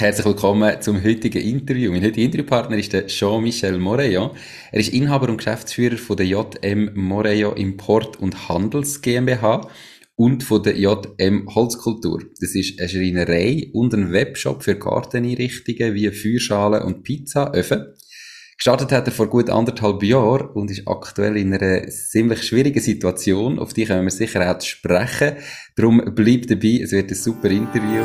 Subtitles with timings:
[0.00, 1.90] Herzlich willkommen zum heutigen Interview.
[1.90, 4.30] Mein heutiger Interviewpartner ist der Jean-Michel Moreillon.
[4.70, 9.68] Er ist Inhaber und Geschäftsführer von der JM Moreillon Import und Handels GmbH
[10.14, 12.22] und von der JM Holzkultur.
[12.38, 17.86] Das ist eine Schreinerei und ein Webshop für Garteneinrichtungen wie Feuerschalen und Pizzaöfen.
[18.56, 23.58] Gestartet hat er vor gut anderthalb Jahren und ist aktuell in einer ziemlich schwierigen Situation.
[23.58, 25.38] Auf die können wir sicher auch sprechen.
[25.74, 28.04] Darum bleibt dabei, es wird ein super Interview.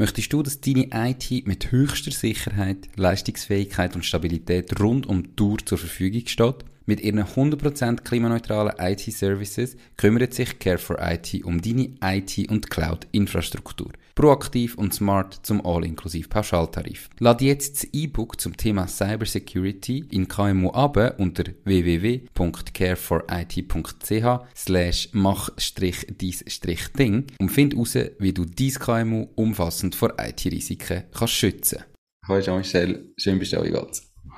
[0.00, 5.58] Möchtest du, dass deine IT mit höchster Sicherheit, Leistungsfähigkeit und Stabilität rund um die Tour
[5.62, 6.64] zur Verfügung steht?
[6.86, 13.92] Mit ihren 100% klimaneutralen IT-Services kümmert sich Care4IT um deine IT- und Cloud-Infrastruktur.
[14.14, 17.08] Proaktiv und smart zum All-inklusiv Pauschaltarif.
[17.18, 27.50] Lade jetzt das E-Book zum Thema Cybersecurity in KMU ab unter www.care4it.ch slash mach-dies-ding und
[27.50, 31.84] find heraus, wie du dein KMU umfassend vor IT-Risiken kannst schützen.
[32.26, 33.86] Hallo Jean-Michel, schön bist du da,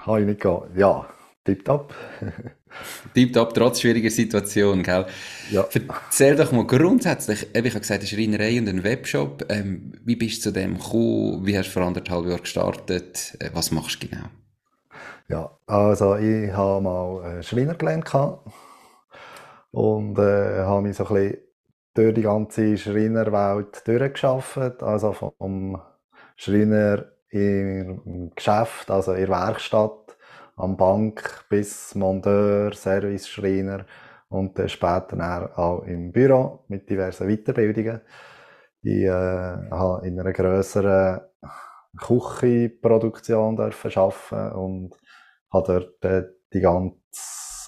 [0.06, 1.06] Hi Nico, ja,
[1.45, 1.95] tipptopp.
[3.15, 5.06] tipptopp, trotz schwieriger Situation, gell?
[5.51, 5.67] Ja.
[6.05, 9.45] Erzähl doch mal grundsätzlich, ich habe gesagt, eine Schreinerei und ein Webshop.
[9.48, 11.47] Ähm, wie bist du zu dem gekommen?
[11.47, 13.37] Wie hast du vor anderthalb Jahren gestartet?
[13.39, 14.27] Äh, was machst du genau?
[15.28, 18.11] Ja, also ich habe mal Schreiner gelernt
[19.70, 21.39] und äh, habe mich so ein bisschen
[21.95, 24.83] durch die ganze Schreinerwelt durchgeschafft.
[24.83, 25.81] Also vom
[26.37, 30.02] Schreiner im Geschäft, also in der Werkstatt,
[30.63, 33.84] am Bank bis Monteur, Service-Schreiner
[34.28, 38.00] und dann später auch im Büro mit diversen Weiterbildungen.
[38.83, 41.22] Ich äh, habe in einer grösseren
[41.99, 44.95] Küchenproduktion arbeiten und
[45.53, 46.97] habe dort äh, die ganze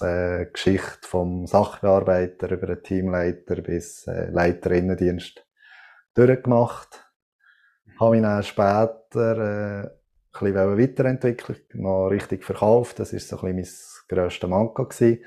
[0.01, 5.45] äh, Geschichte vom Sachbearbeiter über den Teamleiter bis äh, Leiter Innendienst
[6.13, 7.03] durchgemacht.
[7.99, 10.04] Habe mich dann später äh,
[10.39, 12.99] bisschen weiterentwickeln, noch richtig verkauft.
[12.99, 15.23] Das ist so ein bisschen mein grösstes Manko gewesen.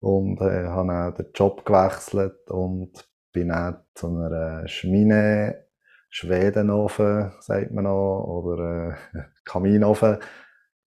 [0.00, 2.92] Und äh, habe dann den Job gewechselt und
[3.32, 5.66] bin dann zu einer Schmine,
[6.10, 10.18] Schwedenofen, sagt man noch, oder äh, Kaminofen,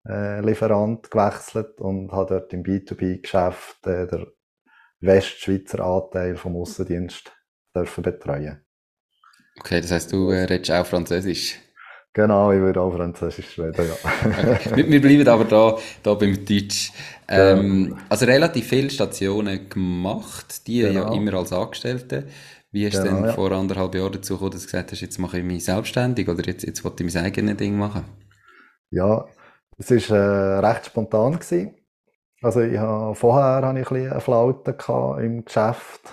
[0.06, 4.26] äh, Lieferant gewechselt und habe dort im B2B-Geschäft äh, der
[5.00, 7.32] Westschweizer Anteil vom Aussendienst
[7.74, 8.64] dürfen betreuen.
[9.58, 11.58] Okay, das heißt, du äh, redest auch Französisch?
[12.12, 14.76] Genau, ich würde auch Französisch reden, ja.
[14.76, 16.92] wir, bleiben aber da, da beim Deutsch.
[17.28, 21.12] Ähm, also relativ viele Stationen gemacht, die genau.
[21.12, 22.26] ja immer als Angestellte.
[22.72, 23.32] Wie hast du genau, denn ja.
[23.32, 26.44] vor anderthalb Jahren dazu gekommen, dass du gesagt hast, jetzt mache ich mich selbstständig oder
[26.44, 28.04] jetzt, jetzt wollte ich mein eigenes Ding machen?
[28.90, 29.26] Ja,
[29.78, 31.34] es war äh, recht spontan.
[31.34, 31.76] Gewesen.
[32.42, 34.76] Also ich habe, vorher hatte ich ein bisschen eine Flaute
[35.22, 36.12] im Geschäft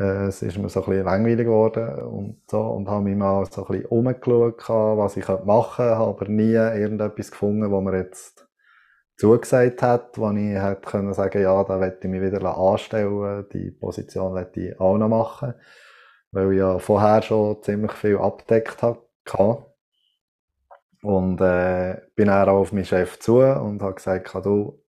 [0.00, 3.66] es ist mir so ein bisschen langweilig geworden und so und habe mich mal so
[3.66, 8.48] ein umgeschaut, was ich machen könnte, habe aber nie irgendetwas gefunden, wo mir jetzt
[9.16, 13.70] zugesagt hat, wo ich hätte können sagen, ja, da möchte ich mich wieder anstellen, die
[13.72, 15.54] Position möchte ich auch noch machen,
[16.30, 19.66] weil ich ja vorher schon ziemlich viel abdeckt habe.
[21.02, 24.80] Und äh, bin dann auch auf meinen Chef zu und habe gesagt, du,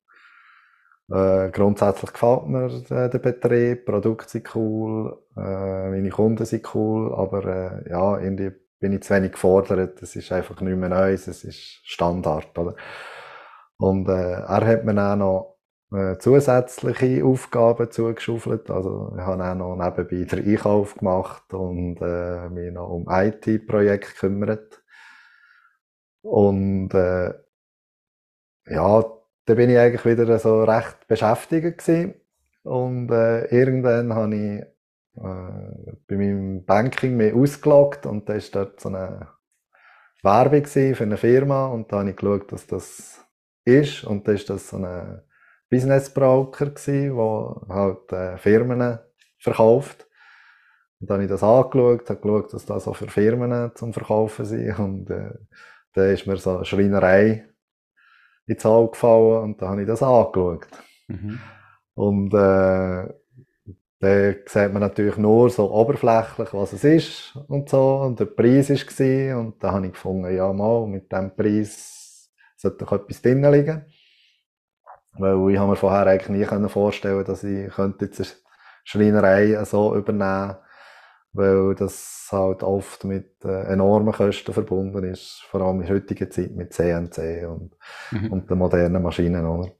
[1.10, 7.14] äh, grundsätzlich gefällt mir äh, der Betrieb, Produkte sind cool, äh, meine Kunden sind cool,
[7.14, 7.44] aber
[7.84, 10.00] äh, ja, irgendwie bin ich zu wenig gefordert.
[10.02, 12.76] Es ist einfach nicht mehr Neues, es ist Standard, oder?
[13.78, 15.58] Und äh, er hat mir dann noch
[15.92, 18.70] äh, zusätzliche Aufgaben zugeschaufelt.
[18.70, 24.12] Also ich habe auch noch nebenbei den Einkauf gemacht und äh, mich noch um IT-Projekte
[24.12, 24.82] gekümmert.
[26.22, 27.32] Und äh,
[28.66, 29.04] ja,
[29.48, 32.14] da bin ich eigentlich wieder so recht beschäftigt gewesen.
[32.64, 38.78] Und äh, irgendwann habe ich äh, bei meinem Banking mich ausgeloggt und da war dort
[38.78, 39.28] so eine
[40.22, 43.24] Werbung für eine Firma und da habe ich geschaut, dass das
[43.64, 45.22] ist und da ist das so ein
[45.70, 47.14] Business Broker der
[47.68, 48.98] halt äh, Firmen
[49.38, 50.06] verkauft.
[51.00, 54.44] Und dann habe ich das angeschaut, habe geschaut, dass das so für Firmen zum Verkaufen
[54.44, 55.30] sind und äh,
[55.94, 57.48] da ist mir so eine Schreinerei
[58.48, 60.66] ins Auge gefallen und da habe ich das angeschaut.
[61.06, 61.38] Mhm.
[61.94, 63.08] Und äh,
[64.00, 67.96] da sieht man natürlich nur so oberflächlich, was es ist und so.
[67.96, 72.84] Und der Preis war und da habe ich gefunden, ja mal, mit dem Preis sollte
[72.84, 73.84] doch etwas drin liegen.
[75.18, 78.28] Weil ich habe mir vorher eigentlich nie vorstellen dass ich könnte jetzt eine
[78.84, 80.56] Schreinerei so übernehmen
[81.32, 86.52] weil das halt oft mit äh, enormen Kosten verbunden ist, vor allem in heutiger Zeit
[86.52, 87.76] mit CNC und,
[88.10, 88.32] mhm.
[88.32, 89.72] und den modernen Maschinen, oder?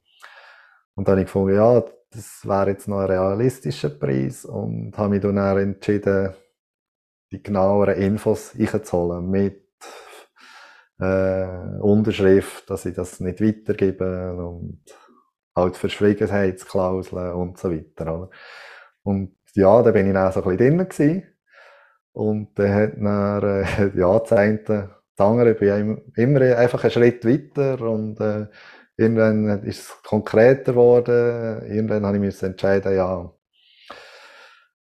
[0.95, 5.09] Und dann habe ich gefunden, ja, das wäre jetzt noch ein realistischer Preis und habe
[5.09, 6.33] mich dann entschieden,
[7.31, 9.65] die genaueren Infos einzuholen mit
[10.99, 14.83] äh, Unterschrift, dass ich das nicht weitergebe und
[15.55, 18.15] halt Verschwiegenheitsklauseln und so weiter.
[18.15, 18.29] Oder?
[19.03, 21.23] Und ja, da bin ich dann so ein bisschen drin gewesen.
[22.13, 26.91] Und dann hat dann, äh, ja, das eine, das andere, ich bin immer einfach einen
[26.91, 28.47] Schritt weiter und äh,
[28.97, 31.63] irgendwann ist es konkreter geworden.
[31.67, 33.31] Irgendwann habe ich mich entscheiden, ja,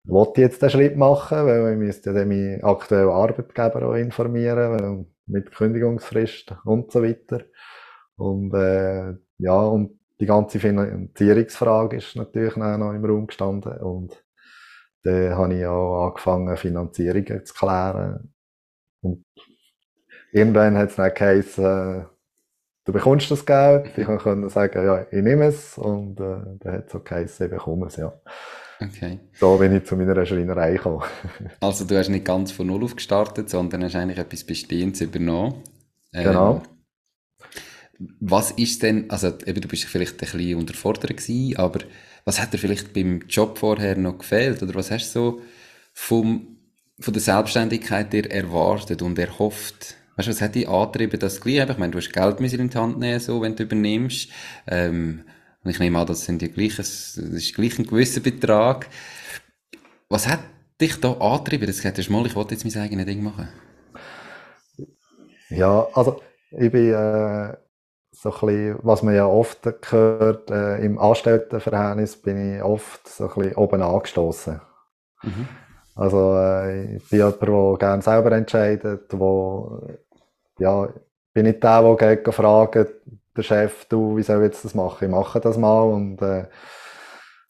[0.05, 5.07] wollte ich jetzt den Schritt machen, weil ich müsste ja meinen aktuellen Arbeitgeber auch informieren,
[5.27, 7.45] mit Kündigungsfrist und so weiter.
[8.17, 14.24] Und äh, ja, und die ganze Finanzierungsfrage ist natürlich noch im Raum gestanden und
[15.05, 18.33] dann habe ich auch angefangen, Finanzierungen zu klären.
[19.03, 19.25] Und
[20.33, 22.07] irgendwann hat es dann geheißen,
[22.85, 23.97] du bekommst das Geld.
[23.97, 25.79] Ich konnte sagen, ja, ich nehme es.
[25.79, 28.13] Und äh, dann hat es auch geheißen, ich bekomme es, ja.
[28.81, 29.21] Okay.
[29.35, 31.03] So bin ich zu meiner Schreinerei gekommen.
[31.61, 35.63] also du hast nicht ganz von Null auf gestartet, sondern hast eigentlich etwas Bestehendes übernommen.
[36.13, 36.63] Ähm, genau.
[38.21, 41.81] Was ist denn, also eben, du bist vielleicht ein bisschen unterfordert gewesen, aber
[42.25, 44.63] was hat dir vielleicht beim Job vorher noch gefehlt?
[44.63, 45.43] Oder was hast du so
[45.93, 46.57] vom,
[46.99, 49.97] von der Selbstständigkeit dir erwartet und erhofft?
[50.17, 51.69] Weißt du, was hat dich angetrieben, das gleich?
[51.69, 54.31] Ich meine, du hast Geld in die Hand nehmen, so, wenn du übernimmst.
[54.67, 55.25] Ähm,
[55.63, 58.89] und ich nehme an, das sind ja gleich, das ist gleich ein gewisser Betrag.
[60.09, 60.41] Was hat
[60.81, 63.49] dich da angetrieben, dass du gesagt hast, mal, ich wollte jetzt mein eigenes Ding machen?
[65.49, 66.21] Ja, also,
[66.53, 67.55] ich bin, äh,
[68.25, 73.29] so ein bisschen, was man ja oft hört, äh, im Anstelltenverhältnis bin ich oft so
[73.29, 74.61] ein bisschen oben angestoßen.
[75.23, 75.49] Mhm.
[75.95, 79.87] Also, äh, ich bin jemand, der gerne selber entscheidet, wo,
[80.59, 80.89] ja,
[81.35, 82.87] bin nicht der, der geht fragen,
[83.37, 85.05] der Chef, du, wie soll ich jetzt das machen?
[85.05, 86.47] Ich mache das mal und, äh,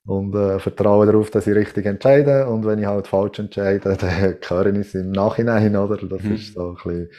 [0.06, 2.48] und äh, vertraue darauf, dass ich richtig entscheide.
[2.48, 5.98] Und wenn ich halt falsch entscheide, dann höre ich es im Nachhinein, oder?
[5.98, 6.34] Das mhm.
[6.34, 7.10] ist so ein bisschen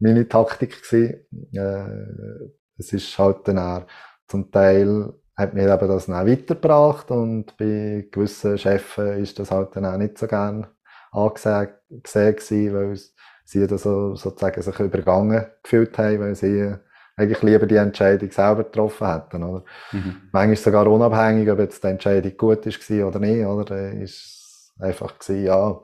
[0.00, 1.20] meine Taktik gewesen.
[1.52, 3.86] Äh, es ist halt dann auch,
[4.26, 9.76] zum Teil hat mir eben das dann weitergebracht und bei gewissen Chefs ist das halt
[9.76, 10.66] dann auch nicht so gern
[11.12, 12.98] angesehen gewesen, weil
[13.44, 16.74] sie das so, sozusagen sich übergangen gefühlt haben, weil sie
[17.16, 19.64] eigentlich lieber die Entscheidung selber getroffen hätten, oder?
[19.92, 20.28] Mhm.
[20.32, 23.92] Manchmal sogar unabhängig, ob jetzt die Entscheidung gut ist oder nicht, oder?
[23.92, 25.80] Ist einfach gewesen, ja,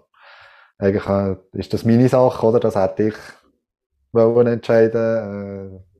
[0.78, 2.60] eigentlich äh, ist das meine Sache, oder?
[2.60, 3.14] Das hätte ich
[4.12, 5.91] wollen entscheiden, äh,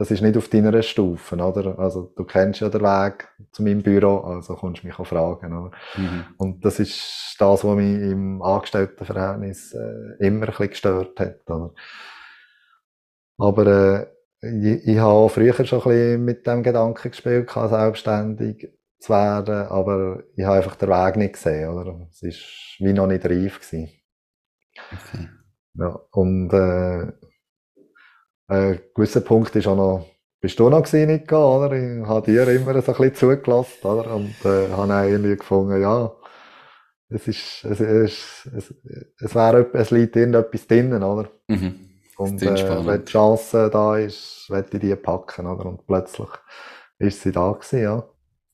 [0.00, 1.78] das ist nicht auf deiner Stufe, oder?
[1.78, 5.52] Also, du kennst ja den Weg zu meinem Büro, also kommst du mich auch fragen,
[5.52, 5.72] oder?
[5.94, 6.24] Mhm.
[6.38, 11.74] Und das ist das, was mich im Angestelltenverhältnis äh, immer ein bisschen gestört hat, oder?
[13.36, 14.06] Aber, äh,
[14.40, 18.70] ich, ich habe früher schon ein bisschen mit dem Gedanken gespielt, selbstständig
[19.00, 22.08] zu werden, aber ich habe einfach den Weg nicht gesehen, oder?
[22.10, 22.42] Es ist
[22.78, 23.90] wie noch nicht reif gewesen.
[24.92, 25.28] Okay.
[25.74, 27.12] Ja, und, äh,
[28.50, 30.06] ein äh, gewisser Punkt ist auch noch,
[30.40, 31.72] bist du noch gewesen, Nika, oder?
[31.72, 34.14] Ich habe dir immer so ein bisschen zugelassen, oder?
[34.14, 36.12] Und, äh, habe dann irgendwie gefunden, ja,
[37.08, 38.74] es ist, es ist, es,
[39.20, 41.30] es wäre, es liegt irgendetwas drinnen, oder?
[41.48, 41.74] Mhm.
[42.16, 45.66] Und, äh, wenn die Chance da ist, werde ich die packen, oder?
[45.66, 46.28] Und plötzlich
[46.98, 48.04] ist sie da gewesen, ja.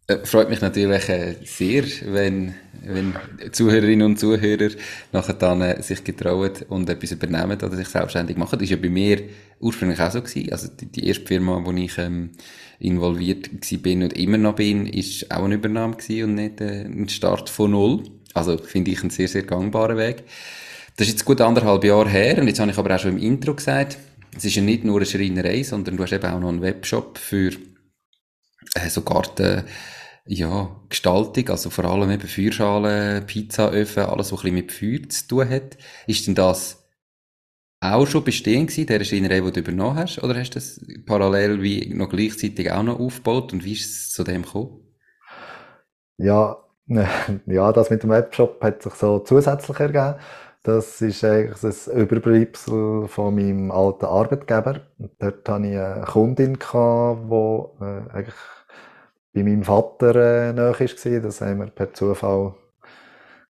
[0.08, 3.14] Äh, freut mich natürlich äh, sehr, wenn, wenn
[3.50, 4.70] Zuhörerinnen und Zuhörer
[5.10, 8.56] nachher dann äh, sich getrauen und etwas übernehmen oder sich selbstständig machen.
[8.56, 9.22] Das ist ja bei mir
[9.58, 10.52] ursprünglich auch so gewesen.
[10.52, 12.30] Also die, die erste Firma, wo ich ähm,
[12.78, 13.50] involviert
[13.82, 17.50] bin und immer noch bin, ist auch eine Übernahme gewesen und nicht äh, ein Start
[17.50, 18.04] von Null.
[18.32, 20.22] Also finde ich einen sehr, sehr gangbaren Weg.
[20.96, 23.22] Das ist jetzt gut anderthalb Jahre her und jetzt habe ich aber auch schon im
[23.22, 23.98] Intro gesagt,
[24.36, 27.18] es ist ja nicht nur eine Schreinerei, sondern du hast eben auch noch einen Webshop
[27.18, 27.50] für
[28.88, 29.64] so Garten,
[30.26, 35.28] ja, Gestaltung, also vor allem eben Feuerschalen, Pizzaöfen, alles, was ein bisschen mit Feuer zu
[35.28, 35.76] tun hat.
[36.06, 36.85] Ist denn das
[37.80, 40.23] auch schon bestehen gewesen, der Schreinerei, die du übernommen hast?
[40.23, 43.52] Oder hast du das parallel wie noch gleichzeitig auch noch aufgebaut?
[43.52, 44.80] Und wie ist es zu dem gekommen?
[46.18, 46.56] Ja,
[47.47, 50.16] ja, das mit dem Webshop hat sich so zusätzlich ergeben.
[50.62, 54.80] Das ist eigentlich ein Überbleibsel von meinem alten Arbeitgeber.
[55.21, 58.35] Dort hatte ich eine Kundin, die äh, eigentlich
[59.37, 61.21] bei meinem Vater äh, nahe war.
[61.21, 62.55] Das haben wir per Zufall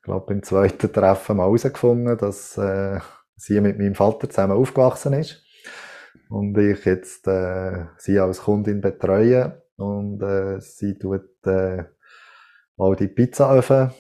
[0.02, 3.00] glaube beim zweiten Treffen mal herausgefunden, dass äh,
[3.36, 5.44] sie mit meinem Vater zusammen aufgewachsen ist
[6.30, 11.84] und ich jetzt äh, sie als Kundin betreue und äh, sie tut äh,
[12.78, 13.92] all die Pizzaöfen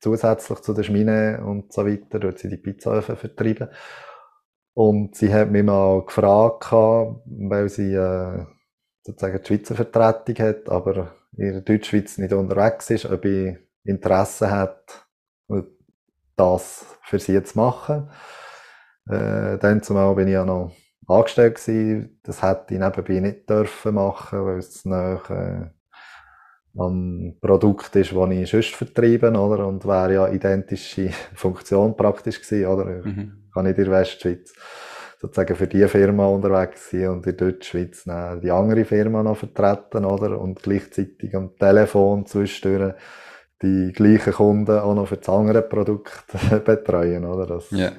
[0.00, 3.68] zusätzlich zu der Schmine und so weiter, dort sie die Pizzaöfen vertreiben.
[4.74, 8.46] Und sie hat mich mal gefragt, weil sie äh,
[9.02, 14.50] sozusagen die Schweizer Vertretung hat, aber in der Deutschschweiz nicht unterwegs ist, ob ich Interesse
[14.50, 15.06] hat,
[16.36, 18.10] das für sie zu machen.
[19.08, 20.72] Äh, dann zumal bin ich ja noch
[21.06, 22.20] angestellt gewesen.
[22.22, 25.66] Das hätte ich nebenbei nicht dürfen machen, weil es nach, äh,
[26.78, 29.66] am Produkt ist, das ich sonst vertrieben, oder?
[29.66, 32.84] Und wäre ja identische Funktion praktisch gewesen, oder?
[32.84, 33.50] Mhm.
[33.52, 34.54] Kann ich in der Westschweiz
[35.22, 40.04] sozusagen für die Firma unterwegs sein und in der Deutschschweiz die andere Firma noch vertreten,
[40.04, 40.40] oder?
[40.40, 42.94] Und gleichzeitig am Telefon zwischendurch
[43.62, 46.24] die gleichen Kunden auch noch für das andere Produkt
[46.64, 47.46] betreuen, oder?
[47.46, 47.92] Das yeah.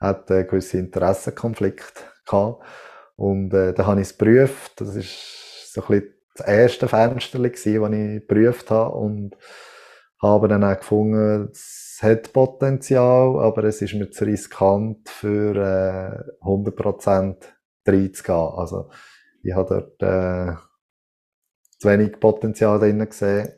[0.00, 2.64] hat einen gewissen Interessenkonflikt gehabt.
[3.14, 4.80] Und äh, da habe ich es geprüft.
[4.80, 9.36] Das ist so ein bisschen das erste Fenster, das ich geprüft habe und
[10.20, 11.48] habe dann auch gefunden,
[11.96, 17.36] es hat Potenzial, aber es ist mir zu riskant für äh, 100%
[17.86, 18.36] reinzugehen.
[18.36, 18.90] Also
[19.42, 20.56] ich habe dort äh,
[21.78, 23.48] zu wenig Potenzial drin gesehen,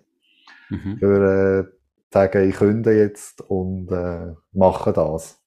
[0.70, 0.98] mhm.
[1.00, 5.42] für äh, sagen, ich künde jetzt und äh, mache das.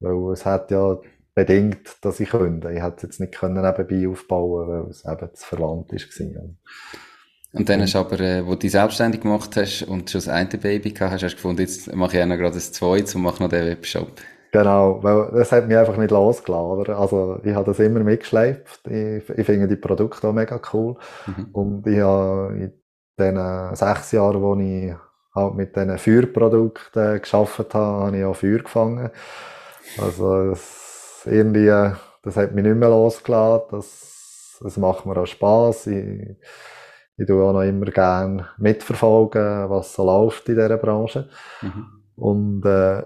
[0.00, 0.98] Weil es hat ja
[1.34, 2.72] bedingt, dass ich könnte.
[2.72, 6.56] Ich hätte es jetzt nicht können nebenbei aufbauen weil es eben zu verwandt war.
[7.58, 10.28] Und dann hast du aber, äh, wo du dich selbstständig gemacht hast und schon das
[10.28, 13.16] eine Baby gehabt hast, hast du gefunden, jetzt mache ich auch noch gerade das zweite
[13.16, 14.12] und mache noch den Webshop.
[14.50, 16.70] Genau, weil das hat mich einfach nicht losgelassen.
[16.70, 16.98] Oder?
[16.98, 18.86] Also ich habe das immer mitgeschleift.
[18.88, 20.96] Ich, ich finde die Produkte auch mega cool.
[21.26, 21.48] Mhm.
[21.52, 22.72] Und ich habe in
[23.18, 24.94] den sechs Jahren, wo ich
[25.34, 29.10] halt mit diesen Feuerprodukten geschafft habe, habe ich auch Feuer gefangen.
[30.00, 33.66] Also das irgendwie, das hat mich nicht mehr losgelassen.
[33.70, 35.86] Das, das macht mir auch Spass.
[35.86, 36.36] Ich,
[37.18, 41.28] ich tue auch noch immer gerne mitverfolgen, was so läuft in dieser Branche.
[41.60, 41.86] Mhm.
[42.16, 43.02] Und äh,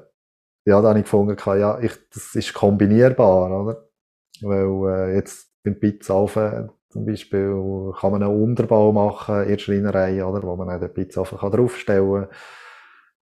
[0.65, 3.89] ja, da habe ich gefunden, ja, ich, das ist kombinierbar, oder?
[4.43, 10.25] Weil äh, jetzt beim Pizzaofen zum Beispiel kann man einen Unterbau machen in der Schreinerei,
[10.25, 10.43] oder?
[10.43, 12.29] Wo man dann den Pizzaofen kann draufstellen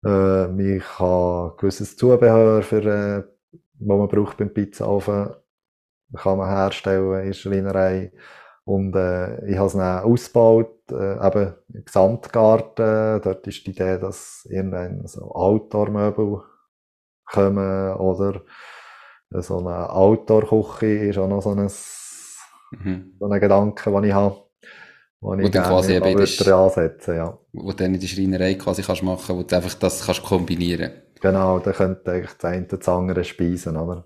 [0.03, 0.57] kann.
[0.57, 3.23] Äh, ich kann gewisses Zubehör für äh,
[3.79, 5.29] was man braucht beim Pizzaofen,
[6.15, 8.11] kann man herstellen in der Schreinerei.
[8.69, 13.19] Und äh, ich habe es dann ausgebaut, äh, eben im Gesamtgarten.
[13.19, 16.43] Dort ist die Idee, dass irgendwann so Outdoor-Möbel
[17.25, 18.43] kommen oder
[19.31, 21.67] so eine Outdoor-Küche ist auch noch so ein,
[22.71, 23.15] mhm.
[23.19, 24.43] so ein Gedanke, den ich habe.
[25.19, 27.39] Wo, ich dann quasi eben das, ansetzen, ja.
[27.51, 30.91] Wo du dann in der Schreinerei quasi kannst machen, wo du einfach das kannst kombinieren
[31.19, 34.05] Genau, da könnte eigentlich das eine das andere speisen, oder?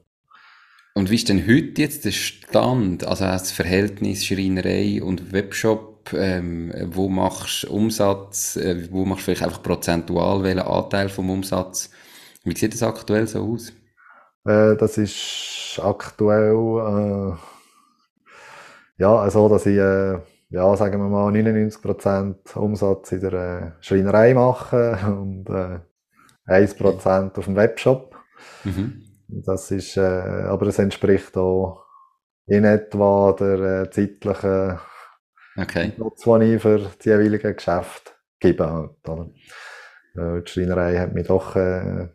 [0.95, 6.71] Und wie ist denn heute jetzt der Stand, also das Verhältnis Schreinerei und Webshop, ähm,
[6.88, 11.89] wo machst du Umsatz, äh, wo machst du vielleicht einfach prozentual, welchen Anteil vom Umsatz?
[12.43, 13.73] Wie sieht das aktuell so aus?
[14.45, 17.38] Äh, das ist aktuell, äh,
[18.97, 20.19] ja, also, dass ich, äh,
[20.50, 25.79] ja, sagen wir mal, 99% Umsatz in der äh, Schreinerei mache und äh,
[26.47, 28.15] 1% auf dem Webshop.
[28.63, 29.12] Mhm.
[29.27, 31.86] Das ist, äh, aber es entspricht auch
[32.46, 34.80] in etwa der äh, zeitlichen
[35.58, 35.94] okay.
[35.98, 38.70] Nutz, den ich für die jeweiligen Geschäfte gebe.
[38.70, 39.30] Halt, oder?
[40.15, 42.10] Äh, die Schreinerei hat mich doch äh,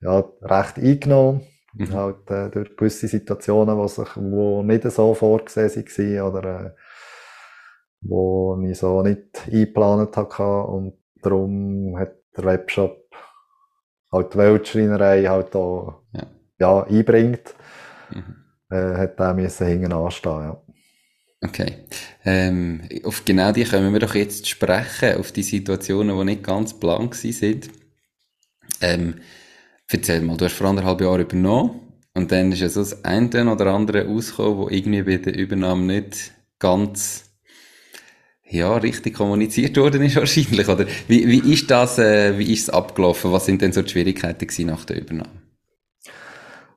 [0.00, 1.46] ja, recht eingenommen.
[1.74, 1.92] Mhm.
[1.92, 6.70] Halt, äh, durch gewisse Situationen, die sich, wo nicht so vorgesehen waren oder äh,
[8.02, 10.42] wo ich so nicht eingeplant hatte.
[10.42, 13.04] Und darum hat der Webshop
[14.14, 16.26] halt die Weltschreinerei halt auch, ja.
[16.58, 17.54] ja einbringt,
[18.10, 18.36] mhm.
[18.70, 20.60] äh, hat der müssen hinten anstehen, ja.
[21.42, 21.84] Okay.
[22.24, 26.72] Ähm, auf genau die können wir doch jetzt sprechen, auf die Situationen, die nicht ganz
[26.72, 27.68] blank sind.
[28.80, 29.16] Ähm,
[29.88, 31.80] erzähl mal, du hast vor anderthalb Jahren übernommen
[32.14, 35.82] und dann ist ja so das eine oder andere rausgekommen, wo irgendwie bei der Übernahme
[35.82, 37.33] nicht ganz
[38.46, 40.86] ja, richtig kommuniziert worden ist wahrscheinlich, oder?
[41.08, 43.32] Wie, wie ist das, äh, wie ist es abgelaufen?
[43.32, 45.42] Was sind denn so die Schwierigkeiten gewesen nach der Übernahme?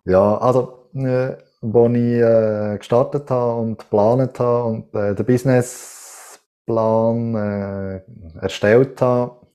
[0.05, 7.35] Ja, also, äh, wo ich äh, gestartet habe und geplant habe und äh, den Businessplan
[7.35, 8.01] äh,
[8.41, 9.47] erstellt habe,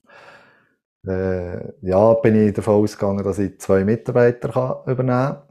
[1.06, 5.42] äh, ja, bin ich davon ausgegangen, dass ich zwei Mitarbeiter kann übernehmen kann.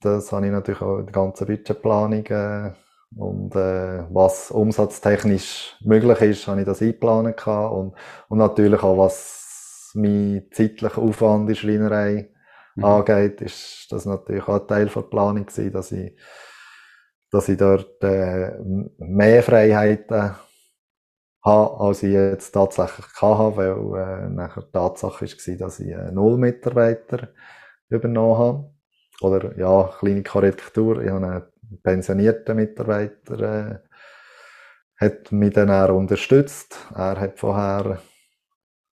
[0.00, 2.72] Das habe ich natürlich auch in der ganzen Budgetplanung äh,
[3.16, 7.94] und äh, was umsatztechnisch möglich ist, habe ich das eingeplant und,
[8.28, 12.30] und natürlich auch was, mein zeitlicher Aufwand in der Schreinerei
[12.74, 12.84] mhm.
[12.84, 16.18] angeht, ist das natürlich auch Teil der Planung gewesen, dass ich,
[17.30, 18.52] dass ich dort äh,
[18.98, 20.34] mehr Freiheiten
[21.44, 26.10] habe, als ich jetzt tatsächlich hatte, weil äh, nachher die Tatsache war, dass ich äh,
[26.10, 27.28] null Mitarbeiter
[27.88, 28.74] übernommen habe.
[29.20, 31.52] Oder ja, kleine Korrektur, ich habe
[31.82, 33.78] pensionierten Mitarbeiter, äh,
[35.04, 36.76] hat mich dann auch unterstützt.
[36.94, 38.00] Er hat vorher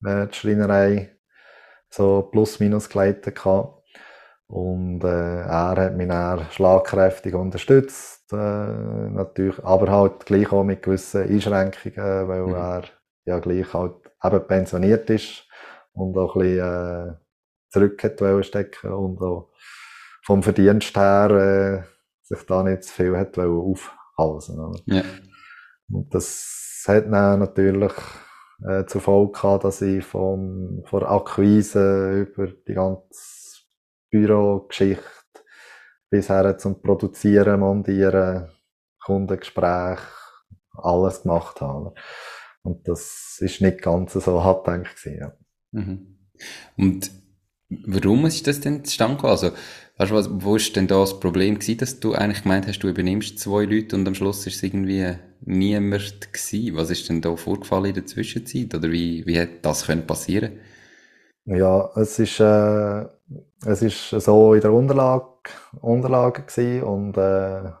[0.05, 1.17] äh, die Schreinerei
[1.89, 3.83] so plus minus geleitet gehabt.
[4.47, 10.83] Und äh, er hat mich dann schlagkräftig unterstützt, äh, natürlich, aber halt gleich auch mit
[10.83, 12.53] gewissen Einschränkungen, weil mhm.
[12.53, 12.83] er
[13.25, 15.47] ja gleich halt eben pensioniert ist
[15.93, 17.13] und auch ein bisschen äh,
[17.69, 19.49] zurück hat stecken und auch
[20.23, 21.92] vom Verdienst her äh,
[22.35, 24.59] sich da nicht zu viel hat aufhalsen.
[24.59, 24.79] Oder?
[24.85, 25.03] Ja.
[25.89, 27.93] Und das hat dann natürlich
[28.67, 33.61] äh, zur Folge gehabt, dass ich vom, von Akquise über die ganze
[34.09, 35.03] Bürogeschichte
[36.09, 38.49] bis her zum Produzieren, Montieren,
[39.03, 39.99] Kundengespräch,
[40.71, 41.93] alles gemacht habe.
[42.61, 45.33] Und das ist nicht ganz so halbdenk gewesen, ja.
[45.71, 46.17] Mhm.
[46.77, 47.11] Und
[47.69, 49.31] warum ist das denn zustande gekommen?
[49.31, 49.51] Also,
[49.97, 52.79] weißt du, was, wo ist denn da das Problem gewesen, dass du eigentlich gemeint hast,
[52.79, 56.75] du übernimmst zwei Leute und am Schluss ist es irgendwie niemand gewesen?
[56.75, 58.73] Was ist denn da vorgefallen in der Zwischenzeit?
[58.75, 60.59] Oder wie, wie hätte das können passieren?
[61.45, 63.05] Ja, es ist, äh,
[63.65, 65.25] es ist so in der Unterlage,
[65.81, 67.71] Unterlage gewesen und, äh,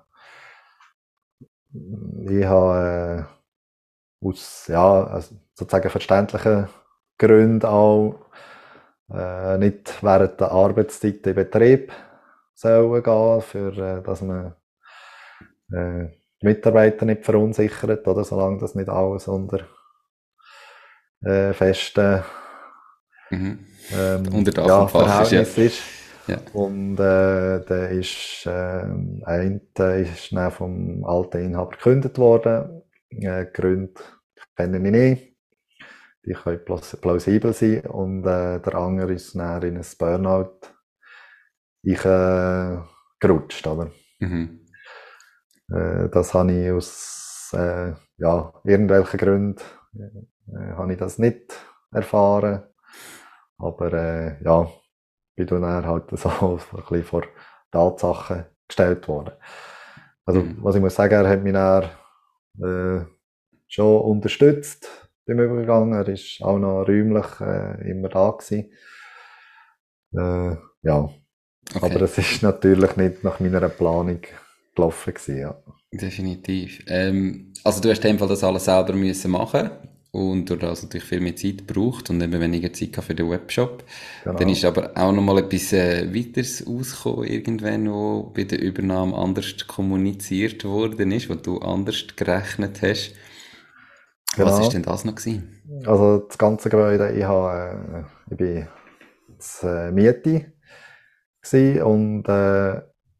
[2.25, 3.27] ich habe,
[4.21, 6.67] äh, aus, ja, also sozusagen verständlichen
[7.17, 8.22] Gründen auch,
[9.11, 11.91] äh, nicht während der Arbeitszeit in Betrieb
[12.53, 14.53] sollen gehen, für, äh, dass man,
[15.71, 16.09] äh,
[16.41, 19.59] die Mitarbeiter nicht verunsichert, oder solange das nicht alles unter
[21.21, 22.23] äh, festen
[23.29, 23.59] mhm.
[23.91, 25.81] ähm, unter ja, Verhältnis ist.
[26.27, 26.37] Ja.
[26.53, 28.85] Und äh, der ist, äh,
[29.25, 32.81] ein ist dann vom alten Inhaber gekündigt worden.
[33.09, 34.01] Äh, Gründe
[34.55, 35.32] kenne ich nicht.
[36.25, 37.81] Die können plausibel sein.
[37.87, 40.59] Und äh, der andere ist dann in ein Burnout
[41.83, 42.77] ich, äh,
[43.19, 43.67] gerutscht.
[43.67, 43.91] Oder?
[44.19, 44.65] Mhm.
[45.69, 49.61] Äh, das habe ich aus äh, ja, irgendwelchen Gründen
[49.97, 51.53] äh, habe ich das nicht
[51.91, 52.63] erfahren.
[53.57, 54.69] Aber äh, ja,
[55.35, 56.29] bin dann halt so
[56.73, 57.23] ein bisschen vor
[57.71, 59.33] Tatsachen gestellt worden.
[60.25, 60.57] Also, mhm.
[60.61, 61.83] was ich muss sagen, er hat mich dann
[62.61, 63.05] äh,
[63.67, 65.93] schon unterstützt beim Übergang.
[65.93, 68.71] Er ist auch noch räumlich äh, immer da gewesen.
[70.13, 71.09] Äh, ja.
[71.75, 71.85] Okay.
[71.85, 74.19] Aber es ist natürlich nicht nach meiner Planung
[74.75, 75.55] gelaufen gewesen, ja.
[75.91, 76.83] Definitiv.
[76.87, 79.69] Ähm, also du hast in dem Fall das alles selber müssen machen
[80.11, 83.83] und du hast natürlich viel mehr Zeit gebraucht und eben weniger Zeit für den Webshop.
[84.23, 84.37] Genau.
[84.37, 89.55] Dann ist aber auch nochmal etwas äh, weiteres ausgekommen, irgendwann, wo bei der Übernahme anders
[89.67, 93.13] kommuniziert worden ist, wo du anders gerechnet hast.
[94.35, 94.47] Genau.
[94.47, 95.61] Was ist denn das noch gewesen?
[95.85, 98.67] Also das ganze Gebäude, ich, habe, äh, ich bin
[99.37, 100.53] zur äh, Miete
[101.83, 102.77] und äh,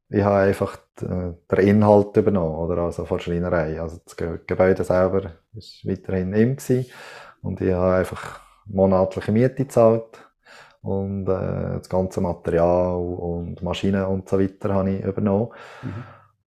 [0.10, 2.84] ich habe einfach den Inhalt übernommen, oder?
[2.84, 3.82] Also von Schreinerei.
[3.82, 6.86] Also das Gebäude selber ist weiterhin ihm gewesen.
[7.42, 10.20] Und ich habe einfach monatliche Miete gezahlt.
[10.82, 15.50] Und äh, das ganze Material und Maschinen und so weiter habe ich übernommen.
[15.82, 16.04] Mhm.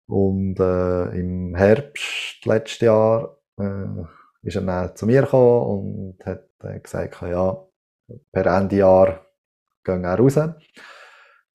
[0.06, 4.04] Und äh, im Herbst letztes Jahr äh,
[4.44, 6.48] ist er dann zu mir gekommen und hat
[6.82, 7.66] gesagt, ja,
[8.32, 9.26] per Ende Jahr
[9.82, 10.36] gehen wir raus.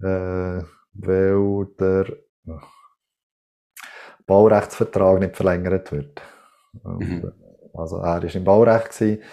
[0.02, 2.06] Äh, weil der
[4.26, 6.22] Baurechtsvertrag nicht verlängert wird.
[6.84, 7.32] Mhm.
[7.74, 9.24] Also er war im Baurecht gewesen,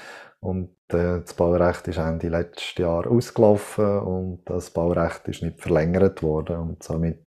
[0.40, 6.22] und äh, das Baurecht ist Ende letztes Jahr ausgelaufen und das Baurecht ist nicht verlängert
[6.22, 7.26] worden und somit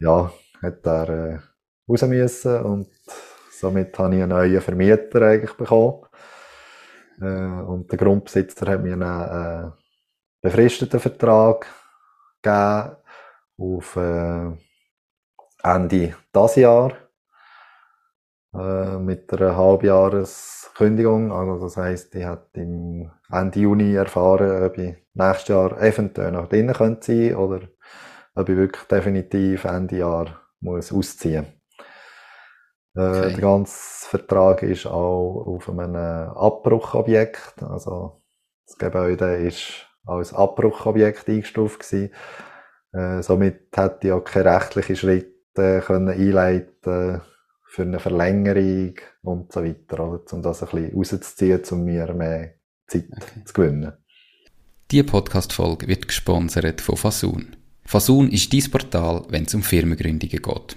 [0.00, 1.38] ja, hat er äh,
[1.88, 2.88] raus müssen und
[3.62, 6.04] somit habe ich einen neuen Vermieter eigentlich bekommen.
[7.20, 9.70] Äh, und der Grundbesitzer hat mir einen äh,
[10.42, 11.66] befristeten Vertrag
[12.42, 12.96] gegeben
[13.58, 14.50] auf äh,
[15.62, 16.92] Ende dieses Jahr
[18.52, 21.30] äh, mit einer Halbjahreskündigung.
[21.30, 26.48] Also das heisst, ich hätte im Ende Juni erfahren, ob ich nächstes Jahr eventuell noch
[26.48, 27.60] drinnen sein könnte oder
[28.34, 31.61] ob ich wirklich definitiv Ende Jahr muss ausziehen äh,
[32.94, 33.28] okay.
[33.30, 37.62] Der ganze Vertrag ist auch auf einem Abbruchobjekt.
[37.62, 38.22] Also
[38.66, 42.12] das Gebäude ist als Abbruchobjekt eingestuft gewesen.
[42.92, 47.20] Äh, somit hätte ich auch keine rechtlichen Schritte können einleiten
[47.66, 50.32] für eine Verlängerung und so weiter, oder?
[50.32, 52.54] um das ein bisschen rauszuziehen, um mir mehr
[52.86, 53.44] Zeit okay.
[53.44, 53.92] zu gewinnen.
[54.90, 57.56] Diese Podcast-Folge wird gesponsert von Fasun.
[57.86, 60.76] Fasun ist dein Portal, wenn es um Firmengründungen geht.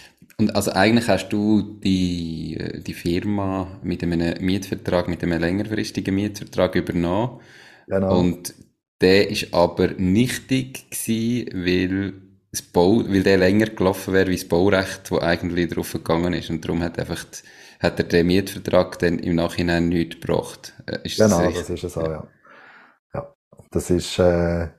[0.41, 6.73] Und also eigentlich hast du die, die Firma mit einem Mietvertrag, mit einem längerfristigen Mietvertrag
[6.73, 7.41] übernommen.
[7.85, 8.19] Genau.
[8.19, 8.55] Und
[9.01, 12.13] der ist aber nichtig gewesen, weil
[12.51, 16.49] das Bau, weil der länger gelaufen wäre wie das Baurecht, wo eigentlich drauf gegangen ist.
[16.49, 17.37] Und darum hat einfach, die,
[17.79, 20.73] hat er den Mietvertrag dann im Nachhinein nichts gebracht.
[20.87, 22.27] Äh, ist genau, das, das ist es auch, ja.
[23.13, 23.35] ja.
[23.69, 24.69] Das ist, äh,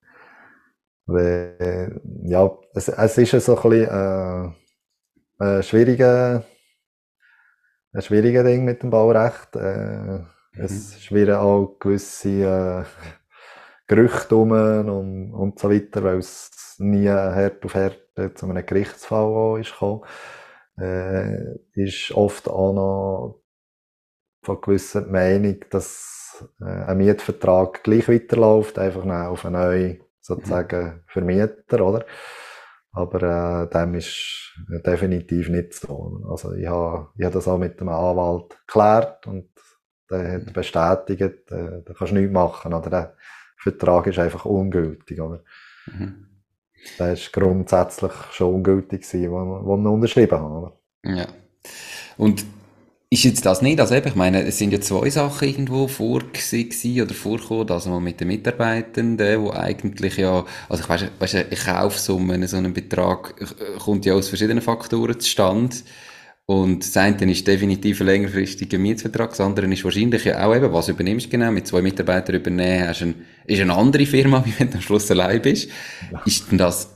[2.25, 4.62] ja, es, es ist so ein bisschen, äh,
[5.43, 6.45] ein schwieriger,
[7.93, 9.57] ein schwieriger Ding mit dem Baurecht.
[9.57, 10.27] Äh, mhm.
[10.53, 12.85] Es schwirren auch gewisse äh,
[13.87, 17.99] Gerüchte um und, und so weiter, weil es nie Herd auf Herd
[18.35, 20.03] zu einem Gerichtsfall ist gekommen.
[20.79, 23.43] Äh, ist oft auch noch
[24.43, 31.01] von gewisser Meinung, dass äh, ein Mietvertrag gleich weiterläuft, einfach auf einen neuen sozusagen mhm.
[31.07, 32.07] Vermieter, oder?
[32.93, 34.53] Aber äh, dem ist
[34.85, 36.21] definitiv nicht so.
[36.29, 39.49] Also ich habe ich hab das auch mit dem Anwalt geklärt und
[40.11, 40.53] der hat mhm.
[40.53, 42.75] bestätigt, äh, da kannst du nichts machen.
[42.75, 43.17] Oder der
[43.57, 45.21] Vertrag ist einfach ungültig.
[45.21, 45.43] Oder?
[45.87, 46.27] Mhm.
[46.99, 50.57] Der ist grundsätzlich schon ungültig gewesen, wo, wo wir unterschrieben haben.
[50.57, 50.79] Oder?
[51.05, 51.27] Ja.
[52.19, 52.45] Und
[53.13, 53.79] ist jetzt das nicht?
[53.79, 58.01] Also eben, ich meine, es sind ja zwei Sachen irgendwo vorgesehen oder vorgekommen, also mal
[58.01, 63.35] mit den Mitarbeitenden, wo eigentlich ja, also ich weiss, weiss eine Kaufsumme, so einen Betrag,
[63.39, 65.77] äh, kommt ja aus verschiedenen Faktoren zustande.
[66.47, 70.73] Und das eine ist definitiv ein längerfristiger Mietvertrag, das andere ist wahrscheinlich ja auch eben,
[70.73, 74.55] was übernimmst du genau, mit zwei Mitarbeitern übernehmen, hast ein, ist eine andere Firma, wie
[74.59, 75.69] wenn du am Schluss allein bist.
[76.11, 76.23] Ja.
[76.25, 76.89] Ist denn das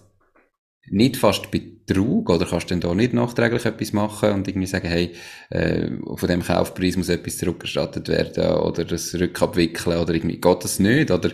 [0.91, 4.89] nicht fast Betrug oder kannst du denn da nicht nachträglich etwas machen und irgendwie sagen,
[4.89, 5.13] hey,
[5.51, 10.79] äh, von dem Kaufpreis muss etwas zurückerstattet werden oder das rückabwickeln oder irgendwie geht das
[10.79, 11.31] nicht oder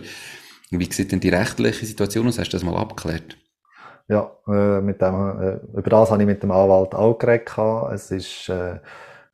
[0.71, 2.39] wie sieht denn die rechtliche Situation aus?
[2.39, 3.37] Hast du das mal abgeklärt?
[4.07, 7.51] Ja, äh, mit dem, äh, über das habe ich mit dem Anwalt auch geredet.
[7.93, 8.79] Es ist, äh,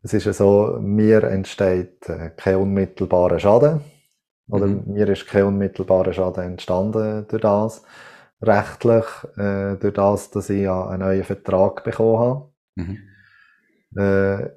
[0.04, 3.82] es ist so, mir entsteht äh, kein unmittelbarer Schaden.
[4.48, 4.84] Oder mhm.
[4.88, 7.84] mir ist kein unmittelbarer Schaden entstanden durch das
[8.42, 9.06] rechtlich,
[9.38, 12.54] äh, durch das, dass ich ja einen neuen Vertrag bekommen habe.
[12.76, 12.98] Mhm.
[13.98, 14.50] Äh,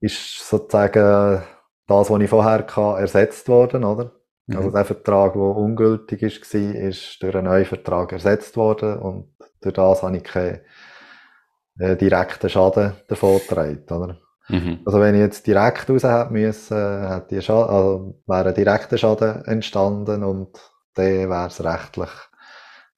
[0.00, 1.42] ist sozusagen
[1.86, 4.12] das, was ich vorher hatte, ersetzt worden, oder?
[4.46, 4.56] Mhm.
[4.56, 9.34] Also der Vertrag, der ungültig ist, war, ist durch einen neuen Vertrag ersetzt worden und
[9.60, 10.60] durch das habe ich keinen
[11.78, 14.18] äh, direkten Schaden davon getragen, oder?
[14.48, 14.80] Mhm.
[14.84, 19.44] Also wenn ich jetzt direkt raus hätte müssen, hätte Schaden, also wäre ein direkter Schaden
[19.46, 20.58] entstanden und
[20.94, 22.10] dann wäre es rechtlich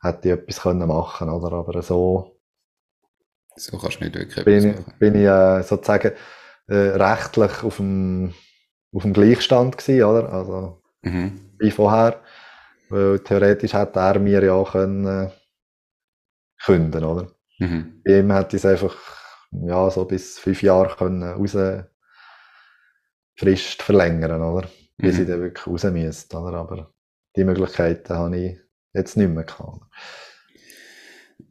[0.06, 1.52] hätte ich etwas können machen oder?
[1.52, 2.38] Aber so.
[3.56, 4.94] So kannst du nicht wirklich bin, machen.
[4.98, 6.12] Bin ich äh, sozusagen
[6.68, 8.34] äh, rechtlich auf dem,
[8.92, 10.32] auf dem Gleichstand gewesen, oder?
[10.32, 11.40] Also, mhm.
[11.58, 12.20] wie vorher.
[12.88, 15.30] Weil theoretisch hätte er mir ja können, äh,
[16.64, 17.32] künden, oder?
[17.58, 18.02] Mhm.
[18.04, 18.96] Bei ihm hätte ich es einfach,
[19.50, 21.56] ja, so bis fünf Jahre können raus,
[23.38, 24.68] Frist verlängern, oder?
[24.96, 25.22] Bis mhm.
[25.22, 26.56] ich dann wirklich raus müsste, oder?
[26.58, 26.92] Aber
[27.36, 28.58] die Möglichkeiten habe ich
[28.96, 29.80] jetzt nicht mehr gehabt.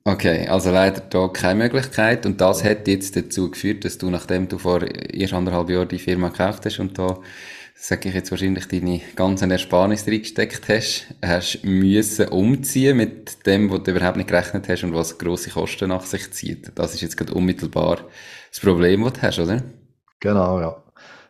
[0.08, 4.48] Okay, also leider da keine Möglichkeit und das hat jetzt dazu geführt, dass du, nachdem
[4.48, 7.18] du vor erst anderthalb Jahren die Firma gekauft hast und da,
[7.74, 13.82] sage ich jetzt wahrscheinlich, deine ganzen Ersparnisse reingesteckt hast, hast müssen umziehen mit dem, was
[13.82, 16.72] du überhaupt nicht gerechnet hast und was grosse Kosten nach sich zieht.
[16.76, 18.02] Das ist jetzt gerade unmittelbar
[18.52, 19.64] das Problem, das du hast, oder?
[20.20, 20.84] Genau, ja.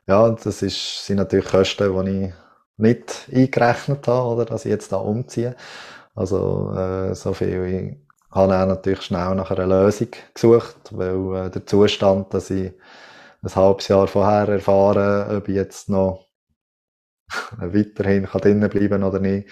[0.08, 2.34] Ja, das ist, sind natürlich Kosten, die ich
[2.78, 5.56] nicht eingerechnet habe, oder, dass ich jetzt da umziehe.
[6.16, 7.66] Also äh, so viel.
[7.66, 7.98] Ich
[8.32, 12.72] habe auch natürlich schnell nach einer Lösung gesucht, weil äh, der Zustand, dass ich
[13.42, 16.28] ein halbes Jahr vorher erfahren, ob ich jetzt noch
[17.58, 19.50] weiterhin kann drinnen bleiben oder nicht,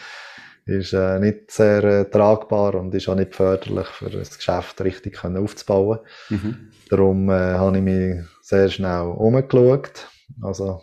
[0.65, 5.17] ist äh, nicht sehr äh, tragbar und ist auch nicht förderlich für das Geschäft richtig
[5.17, 5.99] können aufzubauen.
[6.30, 6.71] Mhm.
[6.89, 10.08] Darum äh, habe ich mich sehr schnell umgeschaut.
[10.41, 10.82] Also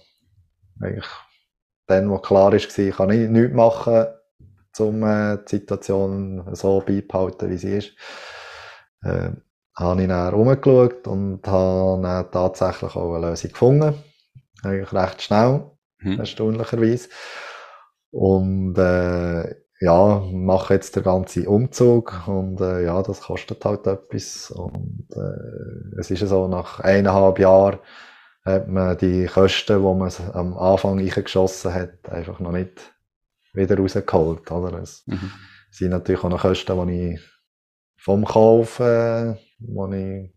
[0.81, 1.07] eigentlich
[1.87, 4.07] dann, wo klar ist, war, kann ich nichts machen,
[4.78, 7.92] um äh, die Situation so beibehalten, wie sie ist.
[9.02, 9.30] Äh,
[9.76, 13.94] habe ich dann rumgeschaut und habe dann tatsächlich auch eine Lösung gefunden.
[14.62, 16.18] Eigentlich recht schnell, mhm.
[16.18, 17.09] erstaunlicherweise.
[18.11, 24.50] Und äh, ja, mache jetzt den ganzen Umzug und äh, ja, das kostet halt etwas
[24.50, 27.78] und äh, es ist so, nach eineinhalb Jahren
[28.44, 32.92] hat man die Kosten, die man am Anfang eingeschossen hat, einfach noch nicht
[33.52, 34.78] wieder rausgeholt, oder?
[34.78, 35.32] Es mhm.
[35.70, 37.20] sind natürlich auch noch Kosten, die ich
[37.96, 40.34] vom Kauf, äh, wo ich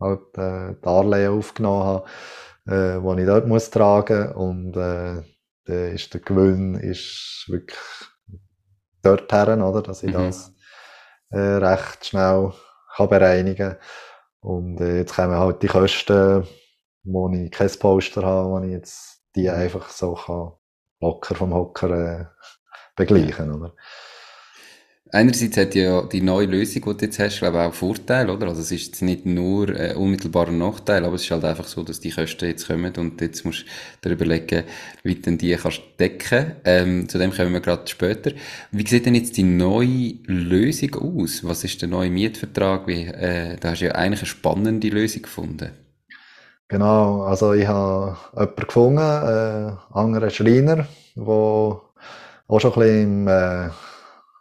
[0.00, 2.08] halt äh, Darlehen aufgenommen habe,
[2.66, 5.22] äh, wo ich dort muss tragen und äh,
[5.66, 7.78] der, ist der Gewinn ist wirklich
[9.02, 10.26] dort her, oder, dass ich mhm.
[10.26, 10.54] das
[11.30, 12.52] äh, recht schnell
[12.94, 13.76] kann bereinigen
[14.40, 16.46] und äh, jetzt kommen halt die Kosten,
[17.04, 20.52] wo ich kein Poster habe, wo ich jetzt die einfach so kann
[21.00, 22.24] locker vom Hocker äh,
[22.96, 23.74] begleichen, oder?
[25.10, 28.48] Einerseits hat ja die neue Lösung, die du jetzt hast, glaube ich, auch Vorteile, oder?
[28.48, 31.82] Also es ist jetzt nicht nur ein unmittelbarer Nachteil, aber es ist halt einfach so,
[31.82, 33.64] dass die Kosten jetzt kommen und jetzt musst
[34.02, 34.64] du dir überlegen,
[35.04, 36.56] wie du die kannst decken.
[36.64, 38.32] Ähm, zu dem kommen wir gerade später.
[38.70, 41.42] Wie sieht denn jetzt die neue Lösung aus?
[41.42, 42.86] Was ist der neue Mietvertrag?
[42.86, 45.70] Wie, äh, da hast du ja eigentlich eine spannende Lösung gefunden.
[46.68, 53.28] Genau, also ich habe jemanden gefunden, äh, anderen Schreiner, der auch schon ein bisschen im
[53.28, 53.70] äh,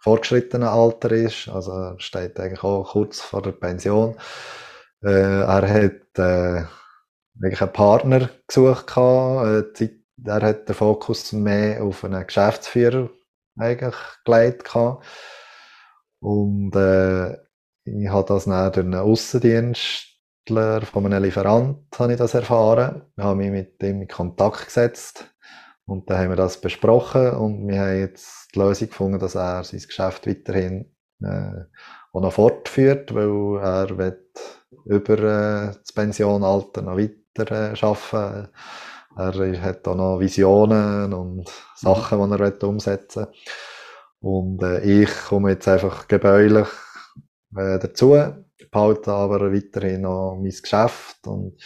[0.01, 4.15] fortgeschrittenen Alter ist, also er steht eigentlich auch kurz vor der Pension.
[5.03, 6.65] Äh, er hat äh,
[7.35, 9.81] wirklich einen Partner gesucht gehabt.
[9.81, 9.89] Äh,
[10.25, 13.09] er hat den Fokus mehr auf einen Geschäftsführer
[13.57, 15.05] eigentlich gelegt gehabt.
[16.19, 17.33] Und äh,
[17.85, 18.95] ich habe das dann durch einen
[20.47, 23.01] Aussendienstler von einem Lieferant habe ich das erfahren.
[23.17, 25.33] Ich habe mich mit ihm in Kontakt gesetzt
[25.85, 29.63] und dann haben wir das besprochen und wir haben jetzt die Lösung gefunden, dass er
[29.63, 31.63] sein Geschäft weiterhin äh,
[32.13, 34.19] auch noch fortführt, weil er will
[34.85, 38.49] über äh, das Pensionalter noch weiter äh, arbeiten.
[39.17, 43.27] Er hat auch noch Visionen und Sachen, die er will umsetzen
[44.21, 46.67] Und äh, ich komme jetzt einfach gebäulich
[47.55, 48.15] äh, dazu,
[48.77, 51.57] behalte aber weiterhin noch mein Geschäft und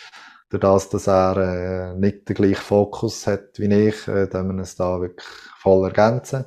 [0.50, 4.76] durch das, dass er äh, nicht den gleichen Fokus hat wie ich, äh, wir es
[4.76, 5.28] da wirklich
[5.60, 6.45] voll ergänzen.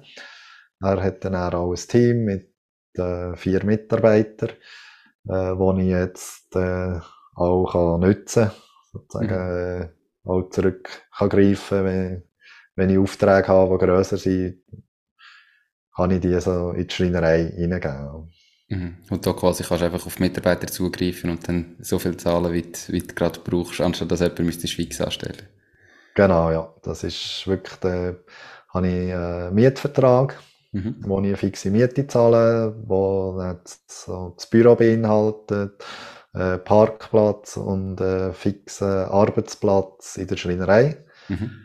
[0.80, 2.54] Er hat dann auch ein Team mit
[2.94, 4.50] äh, vier Mitarbeitern,
[5.28, 6.98] äh, wo ich jetzt äh,
[7.34, 8.50] auch kann nutzen
[8.92, 9.82] sozusagen mhm.
[9.82, 9.88] äh,
[10.24, 12.22] auch zurück kann greifen wenn,
[12.76, 14.62] wenn ich Aufträge habe, die grösser sind,
[15.94, 18.30] kann ich die so in die Schreinerei reingeben.
[18.74, 18.96] Mhm.
[19.10, 22.62] Und da quasi kannst du einfach auf Mitarbeiter zugreifen und dann so viel zahlen, wie
[22.62, 25.48] du, wie du gerade brauchst, anstatt dass jemand müsstest fix anstellen.
[26.14, 26.72] Genau, ja.
[26.82, 28.16] Das ist wirklich der,
[28.72, 30.40] habe ich einen Mietvertrag,
[30.72, 30.96] mhm.
[31.00, 33.40] wo ich eine fixe Miete zahle, wo
[33.86, 35.84] so das Büro beinhaltet,
[36.32, 41.04] Parkplatz und einen fixen Arbeitsplatz in der Schreinerei.
[41.28, 41.63] Mhm.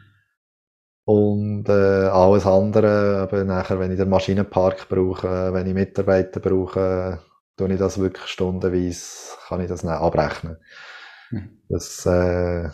[1.11, 7.19] Und äh, alles andere, aber nachher, wenn ich den Maschinenpark brauche, wenn ich Mitarbeiter brauche,
[7.57, 10.57] tue ich das wirklich stundenweise, kann ich das nicht abrechnen.
[11.31, 11.61] Mhm.
[11.67, 12.69] Das äh,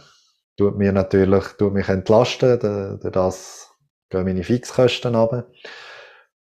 [0.58, 3.72] tut mir natürlich, tut mich entlasten, durch das
[4.10, 5.48] gehen meine Fixkosten runter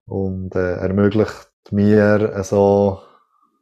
[0.07, 3.03] und äh, ermöglicht mir so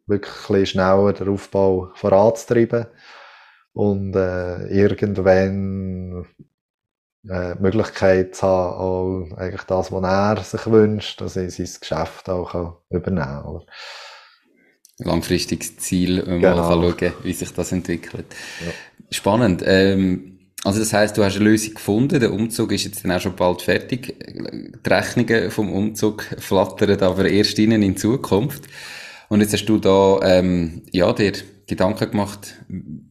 [0.06, 2.86] wirklich schneller den Aufbau voranzutreiben
[3.72, 6.26] und äh, irgendwann
[7.28, 12.28] äh, Möglichkeit zu haben, auch eigentlich das, was er sich wünscht, dass er sein Geschäft
[12.28, 13.60] auch kann übernehmen kann.
[14.98, 16.56] Langfristiges Ziel, wenn genau.
[16.56, 18.26] mal schauen wie sich das entwickelt.
[18.64, 18.72] Ja.
[19.10, 19.62] Spannend.
[19.64, 23.20] Ähm, also das heißt, du hast eine Lösung gefunden, der Umzug ist jetzt dann auch
[23.20, 24.14] schon bald fertig.
[24.18, 28.64] Die Rechnungen vom Umzug flattern aber erst innen in Zukunft.
[29.30, 31.32] Und jetzt hast du da ähm, ja, dir
[31.70, 32.62] Gedanken gemacht,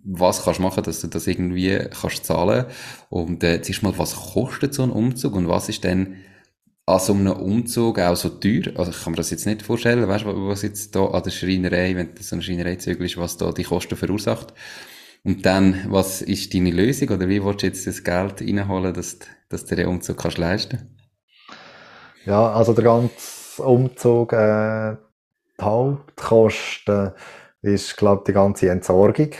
[0.04, 2.66] was kannst du machen, dass du das irgendwie kannst zahlen
[3.10, 6.18] und äh, zuerst mal, was kostet so ein Umzug und was ist denn
[6.86, 8.74] an so einem Umzug auch so teuer?
[8.76, 11.32] Also ich kann mir das jetzt nicht vorstellen, weißt du, was jetzt da an der
[11.32, 14.54] Schreinerei, wenn das so eine Schreinereizügel ist, was da die Kosten verursacht.
[15.24, 19.20] Und dann, was ist deine Lösung oder wie willst du jetzt das Geld reinholen, dass,
[19.50, 20.96] dass du den Umzug kannst leisten?
[22.26, 24.96] Ja, also der ganze Umzug, äh,
[25.60, 27.12] die Hauptkosten
[27.62, 29.32] ist, glaube die ganze Entsorgung.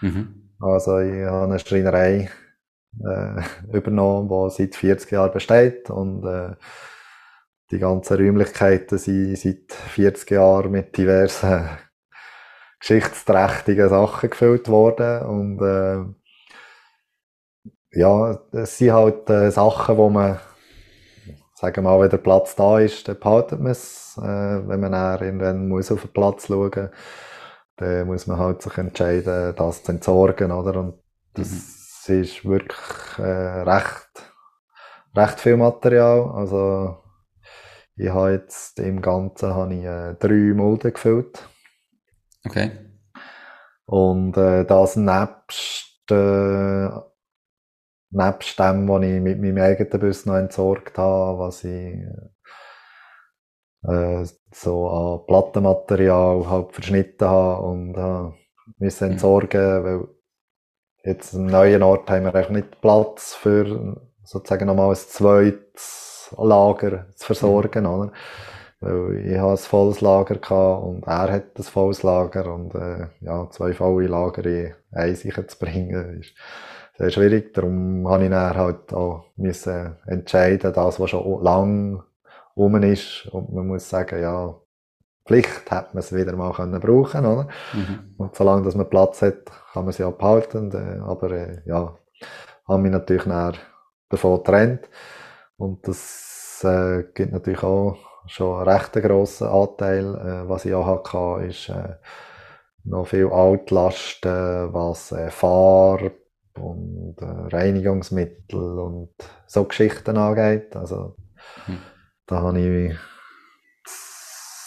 [0.00, 0.50] Mhm.
[0.60, 2.30] Also ich habe eine Schreinerei
[3.00, 3.42] äh,
[3.72, 6.54] übernommen, die seit 40 Jahren besteht und äh,
[7.70, 11.68] die ganzen Räumlichkeiten sind seit 40 Jahren mit diversen
[12.80, 16.04] geschichtsträchtigen Sachen gefüllt worden und äh,
[17.94, 20.38] ja, es sind halt äh, Sachen, wo man
[21.62, 24.18] sagen wir mal, wenn der Platz da ist, dann behaltet man es.
[24.18, 26.90] Äh, wenn man dann irgendwann muss auf den Platz schauen muss,
[27.76, 30.80] dann muss man halt sich entscheiden, das zu entsorgen, oder?
[30.80, 30.98] Und
[31.34, 32.20] das mhm.
[32.20, 32.78] ist wirklich
[33.18, 34.32] äh, recht,
[35.14, 36.32] recht viel Material.
[36.34, 36.98] Also,
[37.94, 41.48] Ich habe jetzt im Ganzen habe ich, äh, drei Mulden gefüllt.
[42.44, 42.72] Okay.
[43.84, 46.88] Und äh, das nebst, äh,
[48.12, 51.96] nebst dem, was ich mit meinem eigenen Bus noch entsorgt habe, was ich
[53.84, 58.32] äh, so an Plattenmaterial halt verschnitten habe und äh,
[58.78, 59.12] müssen Mhm.
[59.12, 60.08] entsorgen, weil
[61.04, 67.06] jetzt am neuen Ort haben wir echt nicht Platz für sozusagen nochmal ein zweites Lager
[67.16, 68.12] zu versorgen, oder?
[68.80, 73.08] Weil ich habe ein volles Lager gehabt und er hat ein volles Lager und äh,
[73.20, 76.34] ja, zwei volle Lager in ein sicher zu bringen, ist
[76.98, 77.54] sehr schwierig.
[77.54, 82.02] Darum habe ich dann halt auch müssen entscheiden, das, was schon lang
[82.56, 83.26] rum ist.
[83.26, 84.54] Und man muss sagen, ja,
[85.24, 87.48] Pflicht hätte man es wieder mal können brauchen, oder?
[87.72, 88.14] Mhm.
[88.18, 90.70] Und solange dass man Platz hat, kann man sie auch behalten.
[90.72, 91.96] Äh, aber äh, ja,
[92.66, 93.54] haben mich natürlich näher
[94.08, 94.88] davon getrennt.
[95.56, 100.14] Und das äh, gibt natürlich auch schon einen recht grossen Anteil.
[100.16, 101.96] Äh, was ich auch hatte, ist äh,
[102.84, 106.21] noch viel Altlasten, was äh, Farbe
[106.58, 109.10] und äh, Reinigungsmittel und
[109.46, 110.76] so Geschichten angeht.
[110.76, 111.16] Also
[111.66, 111.78] Mhm.
[112.26, 112.96] da habe ich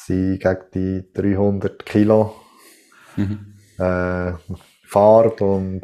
[0.05, 2.35] sie gegen die 300 Kilo
[3.17, 3.55] Mhm.
[3.79, 4.33] äh,
[4.87, 5.81] Farbe und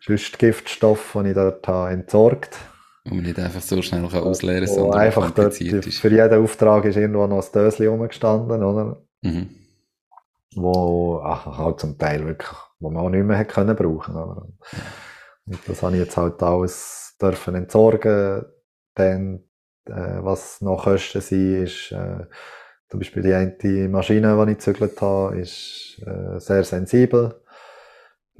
[0.00, 2.56] sonst Giftstoff, die ich dort habe entsorgt
[3.04, 6.84] Wo man nicht einfach so schnell kann ausleeren kann, sondern einfach dort, für jeden Auftrag
[6.84, 9.02] ist irgendwo noch ein Döschen rumgestanden, oder?
[9.22, 9.48] Mhm.
[10.54, 14.48] Wo ach, halt zum Teil wirklich, wo man auch nicht mehr hätte können brauchen, oder?
[15.46, 18.44] Und das habe ich jetzt halt alles dürfen entsorgen.
[18.94, 19.44] Dann,
[19.86, 22.26] äh, was noch Kosten sind, ist, äh,
[22.88, 27.42] zum Beispiel die eine Maschine, die ich gezügelt habe, ist äh, sehr sensibel.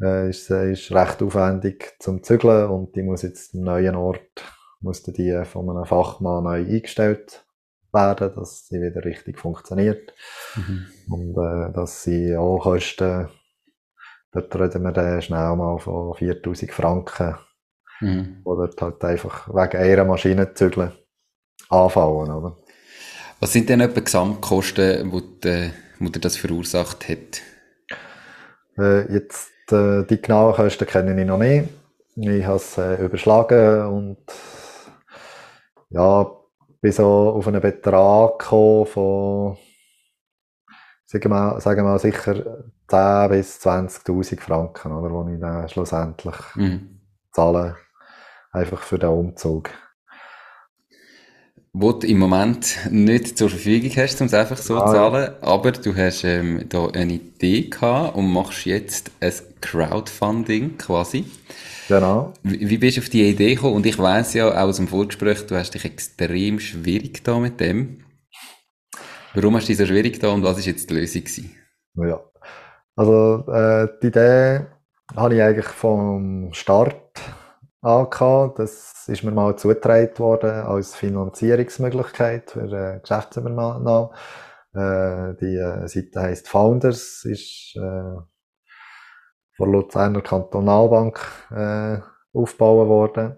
[0.00, 4.44] Äh, ist, äh, ist recht aufwendig zum Zügeln und die muss jetzt am neuen Ort,
[4.80, 7.44] musste die von einem Fachmann neu eingestellt
[7.92, 10.14] werden, dass sie wieder richtig funktioniert.
[10.56, 10.86] Mhm.
[11.10, 13.28] Und äh, das sind auch Kosten,
[14.32, 17.36] dort reden wir dann schnell mal von 4000 Franken,
[18.00, 18.42] Mhm.
[18.44, 20.92] dort halt einfach wegen einer Maschine zügeln
[21.70, 22.56] anfallen, oder?
[23.40, 25.40] Was sind denn etwa Gesamtkosten, die,
[26.00, 27.42] die, die das verursacht hat?
[28.78, 31.68] Äh, jetzt, äh, die genauen Kosten kenne ich noch nicht.
[32.16, 34.18] Ich habe es äh, überschlagen und
[35.90, 36.30] ja,
[36.80, 39.56] bin so auf einen Betrag gekommen von,
[41.06, 42.34] sagen wir mal, sagen wir mal sicher
[42.88, 47.00] 10 bis 20.000 Franken, oder, wo ich dann schlussendlich Mhm.
[47.32, 47.76] zahle,
[48.52, 49.70] einfach für den Umzug.
[51.72, 55.10] Wo du im Moment nicht zur Verfügung hast, um es einfach so Ah, zu ja.
[55.10, 61.24] zahlen, aber du hast ähm, da eine Idee gehabt und machst jetzt ein Crowdfunding quasi.
[61.88, 62.32] Genau.
[62.42, 63.76] Wie, wie bist du auf die Idee gekommen?
[63.76, 67.60] Und ich weiss ja auch aus dem Vorgespräch, du hast dich extrem schwierig da mit
[67.60, 68.04] dem.
[69.34, 71.54] Warum hast du dich so schwierig da und was ist jetzt die Lösung gewesen?
[71.96, 72.20] Ja.
[72.96, 74.66] Also, äh, die Idee
[75.16, 77.07] habe ich eigentlich vom Start
[77.88, 78.52] an.
[78.56, 84.10] Das ist mir mal zugetragen worden als Finanzierungsmöglichkeit für äh, Geschäftsübernahme.
[84.74, 88.16] Äh, die äh, Seite heisst Founders, ist äh,
[89.56, 91.20] von Luzerner Kantonalbank
[91.50, 91.98] äh,
[92.32, 93.36] aufgebaut worden.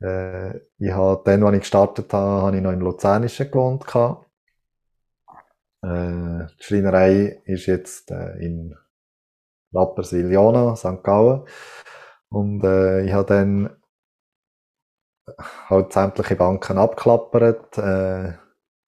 [0.00, 4.26] Äh, ich habe dann, als ich gestartet habe, habe ich noch im Luzernischen gewohnt gehabt.
[5.82, 8.74] Äh, die Schreinerei ist jetzt äh, in
[9.72, 11.02] Rapperswil-Jona, St.
[11.02, 11.42] Gallen.
[12.34, 13.70] Und äh, ich habe dann
[15.68, 17.78] halt sämtliche Banken abgeklappert.
[17.78, 18.32] Äh,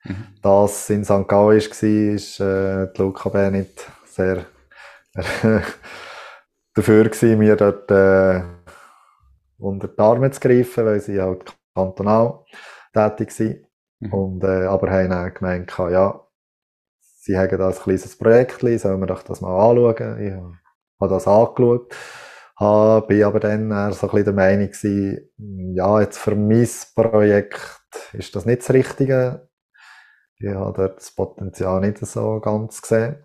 [0.08, 0.38] Mhm.
[0.40, 1.26] das in St.
[1.26, 3.50] Gallen war, ist äh, die Luca B.
[3.50, 4.46] nicht sehr
[6.74, 8.42] dafür gewesen, mir dort äh,
[9.58, 12.40] unter die Arme zu greifen, weil sie halt kantonal
[12.92, 13.66] tätig sind.
[14.00, 14.12] Mhm.
[14.12, 16.20] Und, äh, aber haben dann gemeint, ja,
[17.00, 20.20] sie haben da ein kleines Projekt, sollen wir doch das mal anschauen.
[20.20, 20.32] Ich
[21.00, 21.94] habe das angeschaut,
[22.56, 26.68] habe, bin aber dann eher so ein bisschen der Meinung gewesen, ja, jetzt für mein
[26.94, 27.80] Projekt
[28.12, 29.48] ist das nicht das Richtige.
[30.38, 33.16] Ich habe dort das Potenzial nicht so ganz gesehen.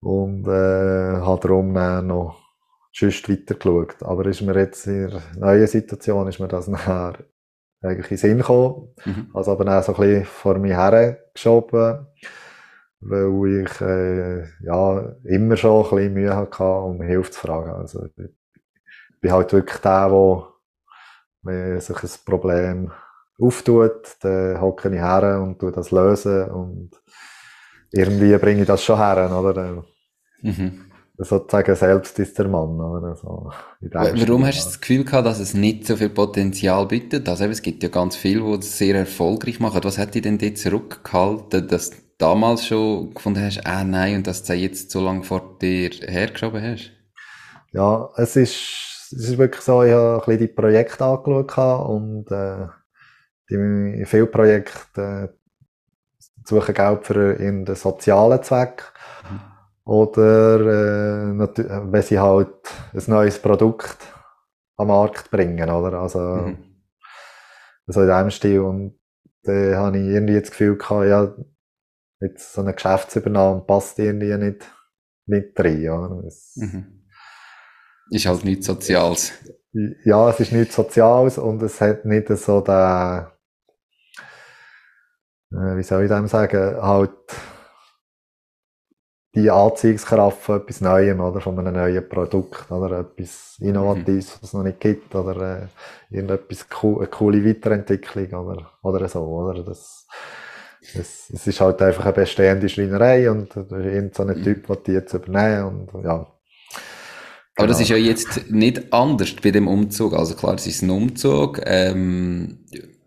[0.00, 2.38] Und äh, habe darum dann noch
[2.92, 4.02] sonst weiter geschaut.
[4.02, 7.18] Aber ist mir jetzt in der neuen Situation ist mir das nachher
[7.80, 8.94] eigentlich in den Sinn gekommen.
[9.04, 9.30] Mhm.
[9.34, 12.06] Also aber dann so ein bisschen vor mir hergeschoben,
[13.00, 17.70] weil ich äh, ja immer schon ein bisschen Mühe hatte, um Hilfe zu fragen.
[17.70, 18.30] Also ich
[19.20, 20.48] bin halt wirklich der, der,
[21.42, 22.92] wenn sich ein Problem
[23.40, 26.90] auftut, dann hocke ich her und tu das lösen und
[27.92, 29.84] irgendwie bringe ich das schon her, oder?
[30.42, 30.84] Mhm.
[31.18, 33.16] sozusagen selbst ist der Mann, oder?
[33.16, 37.28] So, Warum hast du das Gefühl gehabt, dass es nicht so viel Potenzial bietet?
[37.28, 39.80] Also es gibt ja ganz viele, die es sehr erfolgreich machen.
[39.82, 44.42] Was hat dich denn dort zurückgehalten, dass damals schon gefunden hast, ah nein, und dass
[44.42, 46.92] du jetzt so lange vor dir hergeschoben hast?
[47.72, 52.30] Ja, es ist, es ist wirklich so, ich habe ein bisschen die Projekte angeschaut und
[52.30, 52.66] äh,
[53.50, 55.28] die, viele Projekte äh,
[56.44, 58.82] suchen Geld für irgendeinen sozialen Zweck.
[59.30, 59.40] Mhm.
[59.84, 62.54] Oder äh, wenn sie halt
[62.92, 63.98] ein neues Produkt
[64.76, 66.00] am Markt bringen, oder?
[66.00, 66.58] Also, mhm.
[67.86, 68.60] so in diesem Stil.
[68.60, 68.98] Und
[69.44, 71.34] da habe ich irgendwie das Gefühl gehabt, ja,
[72.20, 74.66] jetzt so eine Geschäftsübernahme passt irgendwie nicht,
[75.26, 75.82] nicht rein.
[75.82, 76.20] Ja.
[76.26, 77.04] Es, mhm.
[78.10, 79.32] Ist halt nichts Soziales.
[80.04, 83.26] Ja, es ist nichts Soziales und es hat nicht so den,
[85.52, 87.12] äh, wie soll ich dem sagen, halt,
[89.34, 94.32] die Anziehungskraft von etwas Neuem oder von einem neuen Produkt oder etwas Innovatives, mhm.
[94.32, 95.66] was es noch nicht gibt oder äh,
[96.14, 99.22] irgendetwas cool, eine coole Weiterentwicklung oder, oder so.
[99.22, 99.62] Oder?
[99.62, 100.06] Das,
[100.94, 104.42] das, es ist halt einfach eine bestehende Schreinerei und irgend so ein mhm.
[104.42, 106.26] Typ, der die jetzt übernehmen und ja.
[107.56, 110.14] Aber das ist ja jetzt nicht anders bei dem Umzug.
[110.14, 111.60] Also klar, es ist ein Umzug.
[111.64, 112.60] Ähm,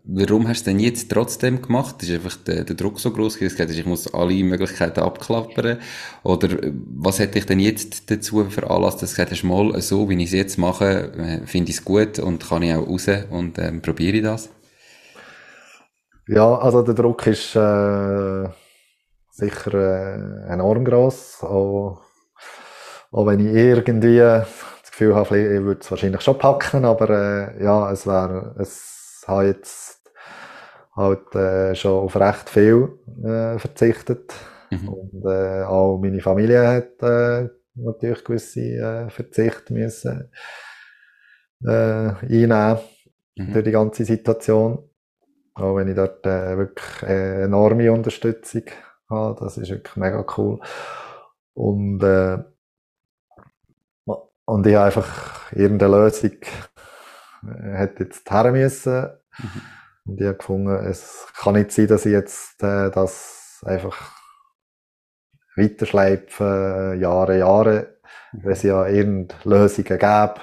[0.04, 2.02] warum hast du denn jetzt trotzdem gemacht?
[2.02, 5.78] Ist einfach der, der Druck so groß gewesen, ich muss alle Möglichkeiten abklappern?
[6.22, 6.48] Oder
[6.94, 10.28] was hätte ich denn jetzt dazu veranlasst, dass du gesagt hast, mal so, wie ich
[10.28, 13.80] es jetzt mache, äh, finde ich es gut und kann ich auch raus und ähm,
[13.80, 14.50] probiere ich das?
[16.34, 18.48] Ja, also der Druck ist äh,
[19.30, 21.42] sicher äh, enorm groß.
[21.42, 22.00] Auch,
[23.10, 27.62] auch wenn ich irgendwie das Gefühl habe, ich würde es wahrscheinlich schon packen, aber äh,
[27.62, 30.10] ja, es wäre, es hat jetzt
[30.96, 34.32] halt äh, schon auf recht viel äh, verzichtet.
[34.70, 34.88] Mhm.
[34.88, 40.30] Und äh, auch meine Familie hat äh, natürlich gewisse äh, Verzichte müssen
[41.64, 42.78] äh, einnehmen
[43.36, 43.52] mhm.
[43.52, 44.88] durch die ganze Situation.
[45.54, 48.62] Auch wenn ich dort äh, wirklich äh, enorme Unterstützung
[49.08, 50.60] habe, das ist wirklich mega cool.
[51.54, 52.38] Und, äh,
[54.44, 56.32] und ich habe einfach irgendeine Lösung
[57.42, 59.10] äh, hätte jetzt her müssen.
[59.38, 59.62] Mhm.
[60.04, 64.12] Und ich habe gefunden, es kann nicht sein, dass ich jetzt äh, das einfach
[65.56, 67.98] weiterschleife, äh, Jahre, Jahre,
[68.32, 68.44] mhm.
[68.44, 70.34] wenn es ja irgendeine Lösungen gäbe.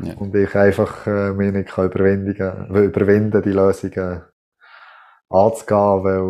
[0.00, 0.14] Ja.
[0.14, 2.34] Und ich einfach äh, mich nicht kann überwinden,
[2.70, 4.22] überwinden, die Lösungen
[5.30, 6.22] anzugehen, weil,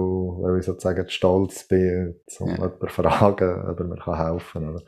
[0.42, 2.54] weil ich sozusagen stolz bin, um ja.
[2.54, 4.70] jemanden zu fragen, ob er mir helfen kann.
[4.70, 4.82] Oder?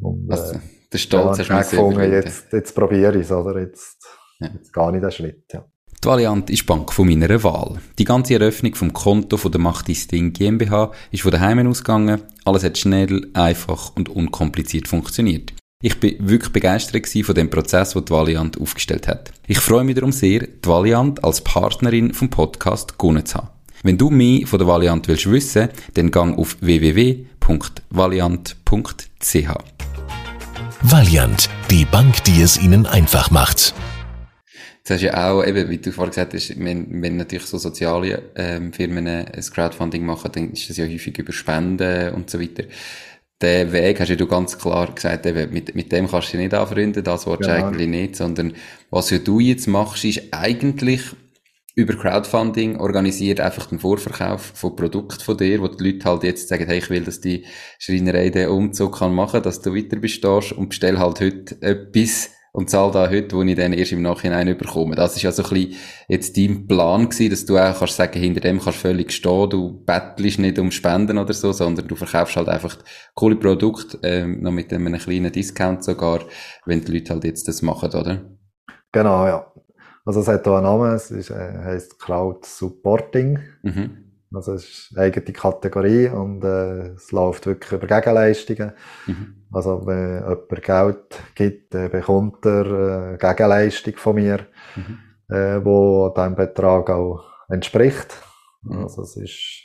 [0.00, 0.60] Und, also, äh,
[0.92, 3.60] der Stolz ja, hast du jetzt, jetzt probiere ich es, oder?
[3.60, 4.06] Jetzt,
[4.40, 4.48] ja.
[4.52, 5.64] jetzt gehe ich den Schritt, ja.
[6.02, 7.78] Die Valiant ist die Bank von meiner Wahl.
[7.98, 12.22] Die ganze Eröffnung vom Konto von der Macht Ding GmbH ist von daheim ausgegangen.
[12.44, 15.52] Alles hat schnell, einfach und unkompliziert funktioniert.
[15.86, 19.30] Ich bin wirklich begeistert von dem Prozess, den die Valiant aufgestellt hat.
[19.46, 23.50] Ich freue mich darum sehr, die Valiant als Partnerin vom Podcast gewonnen zu haben.
[23.84, 29.48] Wenn du mehr von der Valiant willst wissen, dann gang auf www.valiant.ch.
[30.82, 33.72] Valiant, die Bank, die es Ihnen einfach macht.
[34.82, 38.22] Das hast ja auch, eben, wie du vorhin gesagt hast, wenn, wenn natürlich so soziale
[38.34, 42.64] ähm, Firmen ein Crowdfunding machen, dann ist das ja häufig über Spenden und so weiter.
[43.42, 46.46] Der Weg hast ja du ganz klar gesagt, eben, mit, mit dem kannst du dich
[46.46, 47.66] nicht anfreunden, das willst du ja.
[47.66, 48.54] eigentlich nicht, sondern
[48.90, 51.02] was ja du jetzt machst, ist eigentlich
[51.76, 56.48] über Crowdfunding organisiert einfach den Vorverkauf von Produkten von dir, wo die Leute halt jetzt
[56.48, 57.44] sagen, hey, ich will, dass die
[57.78, 62.70] Schreinerei den Umzug kann machen, dass du weiter bestehst und bestell halt heute etwas, und
[62.70, 64.94] zahle da heute, wo ich dann erst im Nachhinein überkomme.
[64.94, 65.74] Das ist ja so ein bisschen
[66.08, 69.50] jetzt dein Plan gewesen, dass du auch kannst sagen, hinter dem kannst du völlig stehen,
[69.50, 72.78] du bettelst nicht um Spenden oder so, sondern du verkaufst halt einfach
[73.14, 76.20] coole Produkte, ähm, noch mit einem kleinen Discount sogar,
[76.64, 78.24] wenn die Leute halt jetzt das machen, oder?
[78.90, 79.52] Genau, ja.
[80.06, 83.38] Also es hat auch einen Namen, es ist, äh, heisst Crowd Supporting.
[83.64, 84.05] Mhm.
[84.32, 88.72] Also es ist eine eigene Kategorie und äh, es läuft wirklich über Gegenleistungen.
[89.06, 89.44] Mhm.
[89.52, 95.34] Also wenn jemand Geld gibt, dann bekommt er äh, Gegenleistung von mir, mhm.
[95.34, 98.14] äh, wo diesem Betrag auch entspricht.
[98.62, 98.82] Mhm.
[98.82, 99.62] Also es ist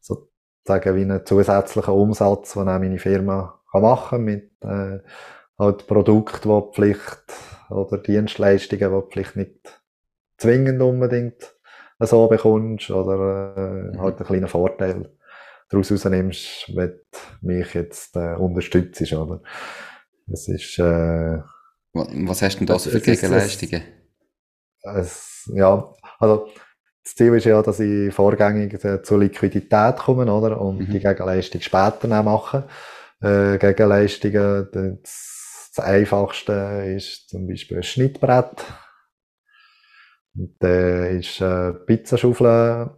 [0.00, 4.98] sozusagen wie ein zusätzlicher Umsatz, den auch meine Firma kann machen mit äh,
[5.58, 7.24] halt Produkten, die Pflicht
[7.70, 9.82] oder Dienstleistungen, die Pflicht nicht
[10.36, 11.54] zwingend unbedingt
[12.06, 14.00] so bekommst oder äh, mhm.
[14.00, 15.10] halt einen kleinen Vorteil
[15.68, 19.42] daraus rausnimmst, wenn du mich jetzt äh, unterstützt, oder?
[20.30, 21.38] Es ist, äh,
[21.92, 23.82] Was hast du denn da so für Gegenleistungen?
[24.82, 26.48] Es, ja, also,
[27.02, 30.60] das Ziel ist ja, dass ich vorgängig äh, zur Liquidität komme, oder?
[30.60, 30.92] Und mhm.
[30.92, 32.68] die Gegenleistung später dann mache.
[33.20, 34.68] äh, Gegenleistungen.
[34.72, 38.64] Das, das einfachste ist zum Beispiel ein Schnittbrett.
[40.38, 42.90] Und dann ist äh, Pizzaschaufel.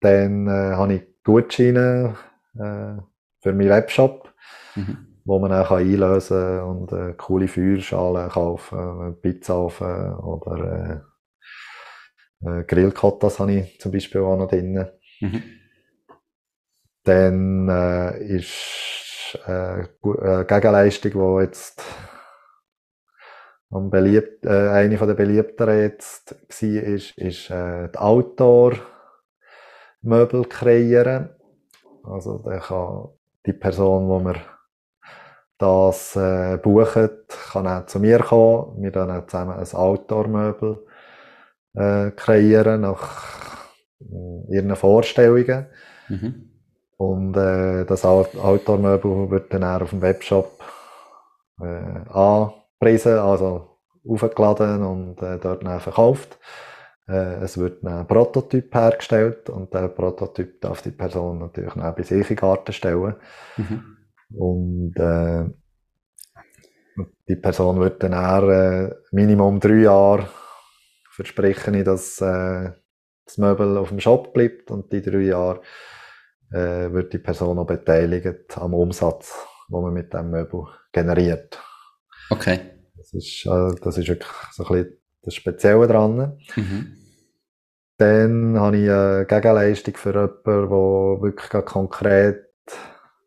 [0.00, 2.16] Dann äh, habe ich Gutscheine
[2.54, 2.96] äh,
[3.40, 4.32] für meinen Webshop,
[4.74, 5.18] mhm.
[5.26, 11.04] wo man auch einlösen kann und äh, coole Feuerschalen kaufen, Pizzaofen oder
[12.42, 14.86] äh, äh, Grillkottas habe ich zum Beispiel auch noch drin.
[15.20, 15.42] Mhm.
[17.04, 21.82] Dann äh, ist äh, äh, Gegenleistung, die jetzt
[23.70, 31.30] am beliebt, äh, eine von der beliebteren jetzt war, ist, ist äh, die Outdoor-Möbel kreieren.
[32.02, 33.10] Also da kann
[33.46, 34.36] die Person, wo man
[35.58, 38.82] das äh, bucht, kann auch zu mir kommen.
[38.82, 40.84] Wir dann zusammen ein Outdoor-Möbel
[41.74, 43.68] äh, kreieren nach
[44.00, 45.66] äh, ihren Vorstellungen.
[46.08, 46.46] Mhm.
[46.96, 50.60] Und äh, das Outdoor-Möbel wird dann auch auf dem Webshop
[51.60, 52.08] äh,
[52.80, 53.78] angepriesen, also
[54.08, 56.38] aufgeladen und äh, dort dann verkauft.
[57.06, 62.02] Äh, es wird ein Prototyp hergestellt und der Prototyp darf die Person natürlich noch bei
[62.02, 63.16] sich in Garten stellen.
[63.56, 63.96] Mhm.
[64.34, 65.44] Und äh,
[67.28, 70.28] die Person wird dann auch äh, Minimum drei Jahre
[71.10, 72.70] versprechen, dass äh,
[73.24, 75.60] das Möbel auf dem Shop bleibt und die drei Jahre
[76.52, 81.60] äh, wird die Person auch beteiligt am Umsatz, den man mit dem Möbel generiert.
[82.30, 82.69] Okay.
[83.12, 86.38] Das ist, äh, das ist wirklich so ein bisschen das Spezielle dran.
[86.56, 86.96] Mhm.
[87.98, 92.46] Dann habe ich eine Gegenleistung für jemanden, der wirklich konkret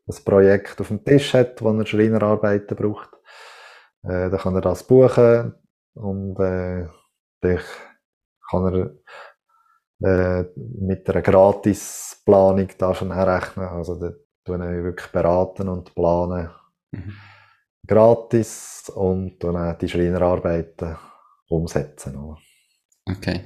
[0.07, 3.09] ein Projekt auf dem Tisch hat, wo er Schreinerarbeiten braucht.
[4.03, 5.53] Äh, dann kann er das buchen
[5.93, 6.87] und äh,
[8.49, 13.67] kann er äh, mit einer Gratisplanung da schon herrechnen.
[13.67, 14.11] Also da
[14.43, 16.49] tun wir wirklich beraten und planen.
[16.91, 17.13] Mhm.
[17.87, 20.95] Gratis und dann die Schreinerarbeiten
[21.49, 22.17] umsetzen.
[23.05, 23.41] Okay.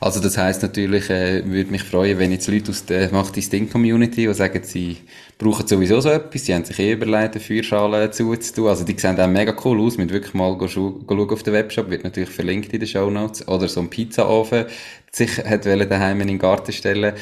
[0.00, 3.68] Also das heißt natürlich, äh, würde mich freuen, wenn jetzt Leute aus der Macht Ding
[3.68, 4.96] Community, die sagen, sie
[5.36, 8.68] brauchen sowieso so etwas, sie haben sich eh überlegt, eine Feuerschale zuzutun.
[8.68, 12.04] Also die sehen auch mega cool aus, mit wirklich mal schauen auf den Webshop, wird
[12.04, 13.46] natürlich verlinkt in den Show Notes.
[13.46, 14.64] Oder so ein Pizzaofen,
[15.12, 17.14] sich hat daheim in den Garten stellen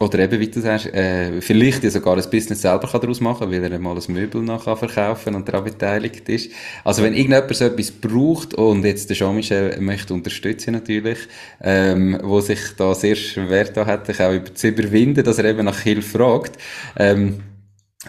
[0.00, 3.50] oder eben, wie du sagst, äh, vielleicht ja sogar ein Business selber kann daraus machen
[3.50, 6.50] weil er mal ein Möbel noch verkaufen und daran beteiligt ist.
[6.82, 11.18] Also wenn irgendjemand so etwas braucht und jetzt der Jean-Michel möchte unterstützen natürlich,
[11.62, 15.64] ähm, wo sich da sehr schwer da hat, sich auch zu überwinden, dass er eben
[15.64, 16.58] nach Hilfe fragt,
[16.96, 17.40] ähm,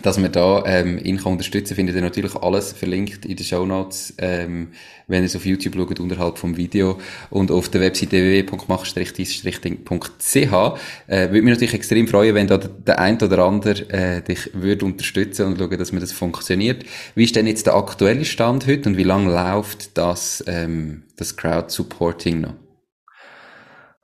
[0.01, 3.65] dass wir da ähm, ihn kann unterstützen findet ihr natürlich alles verlinkt in den Show
[3.65, 4.69] Notes, ähm,
[5.07, 10.77] wenn ihr es auf YouTube schaut, unterhalb vom Video und auf der Webseite www.mach-dies-ding.ch
[11.07, 14.85] äh, würde mich natürlich extrem freuen, wenn da der ein oder andere äh, dich würde
[14.85, 16.85] unterstützen und schauen, dass mir das funktioniert.
[17.15, 21.37] Wie ist denn jetzt der aktuelle Stand heute und wie lange läuft das, ähm, das
[21.37, 22.55] Crowd-Supporting noch?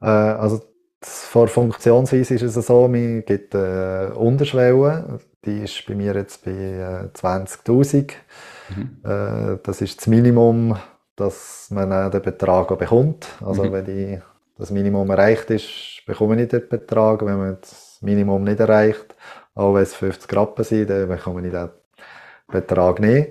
[0.01, 0.61] Äh, also
[1.01, 6.51] vor Funktionsweise ist es so, man gibt äh, Unterschwellen die ist bei mir jetzt bei
[6.51, 8.11] äh, 20.000.
[8.69, 8.97] Mhm.
[9.03, 10.77] Äh, das ist das Minimum,
[11.15, 13.27] dass man äh, den Betrag auch bekommt.
[13.43, 13.71] Also mhm.
[13.71, 14.19] wenn die,
[14.57, 17.25] das Minimum erreicht ist, bekomme ich den Betrag.
[17.25, 19.15] Wenn man das Minimum nicht erreicht,
[19.55, 21.69] auch wenn es 50 Rappen sind, dann bekomme ich den
[22.47, 23.29] Betrag nicht.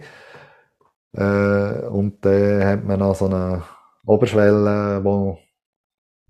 [1.13, 3.63] Äh, und dann hat man noch so eine
[4.05, 5.39] Oberschwelle, wo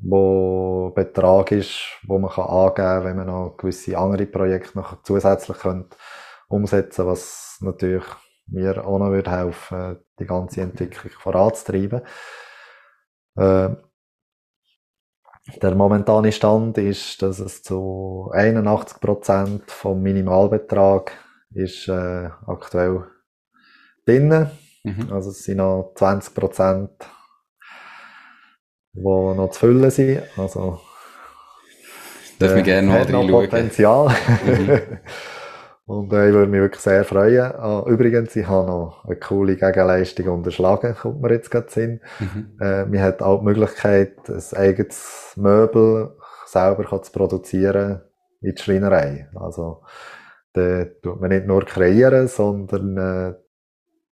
[0.03, 5.03] wo Betrag ist, wo man kann angeben kann, wenn man noch gewisse andere Projekte noch
[5.03, 5.97] zusätzlich könnte
[6.49, 8.05] umsetzen was natürlich
[8.47, 12.03] mir auch noch würde helfen, die ganze Entwicklung voranzutreiben.
[13.37, 13.69] Äh,
[15.63, 21.13] der momentane Stand ist, dass es zu 81% vom Minimalbetrag
[21.53, 23.07] ist äh, aktuell
[24.05, 24.51] drin.
[24.85, 25.13] Mhm.
[25.13, 26.89] Also es sind noch 20%
[28.93, 30.23] die noch zu füllen sind.
[30.37, 30.81] Also,
[32.39, 33.31] Darf ich gerne mal reinschauen.
[33.31, 34.09] Potenzial.
[34.45, 34.81] Mhm.
[35.91, 37.53] Und äh, ich würde mich wirklich sehr freuen.
[37.53, 42.01] Ah, übrigens, ich habe noch eine coole Gegenleistung unterschlagen, kommt mir jetzt gerade Sinn.
[42.21, 42.57] Mhm.
[42.61, 46.17] Äh, man hat auch die Möglichkeit, ein eigenes Möbel
[46.47, 48.03] selber zu produzieren
[48.41, 49.29] in der Schreinerei.
[49.35, 49.83] Also,
[50.53, 53.35] da tut man nicht nur kreieren, sondern äh,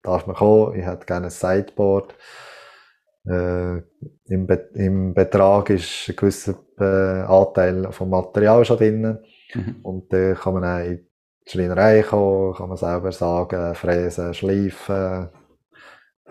[0.01, 2.15] darf man kommen, ich hätte gerne ein Sideboard,
[3.27, 3.81] äh,
[4.25, 9.19] im, Be im Betrag ist ein gewisser äh, Anteil vom Material schon drin.
[9.53, 9.75] Mhm.
[9.83, 11.07] Und dann kann man auch in
[11.45, 15.29] die Schreinerei kommen, kann man selber sagen, fräsen, schleifen.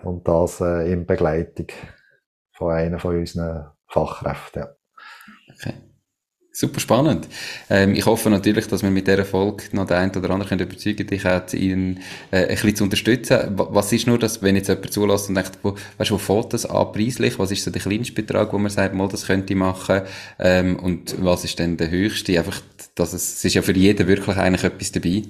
[0.03, 1.67] Und das äh, in Begleitung
[2.51, 4.63] von einer von unseren Fachkräften.
[4.63, 4.69] Ja.
[5.53, 5.73] Okay.
[6.57, 7.27] Super spannend.
[7.69, 10.65] Ähm, ich hoffe natürlich, dass wir mit dieser Folge noch den einen oder anderen können
[10.65, 11.99] überzeugen dich auch ihn
[12.31, 13.39] äh, ein bisschen zu unterstützen.
[13.55, 16.53] Was ist nur das, wenn jetzt jemand zulässt und denkt, wo, weißt du, wo fährt
[16.53, 17.37] das an preislich?
[17.39, 20.03] Was ist so der kleinste Betrag, wo man sagt, mal, das könnte ich machen?
[20.39, 22.37] Ähm, und was ist denn der höchste?
[22.37, 22.61] Einfach,
[22.95, 25.23] dass es, es ist ja für jeden wirklich eigentlich etwas dabei.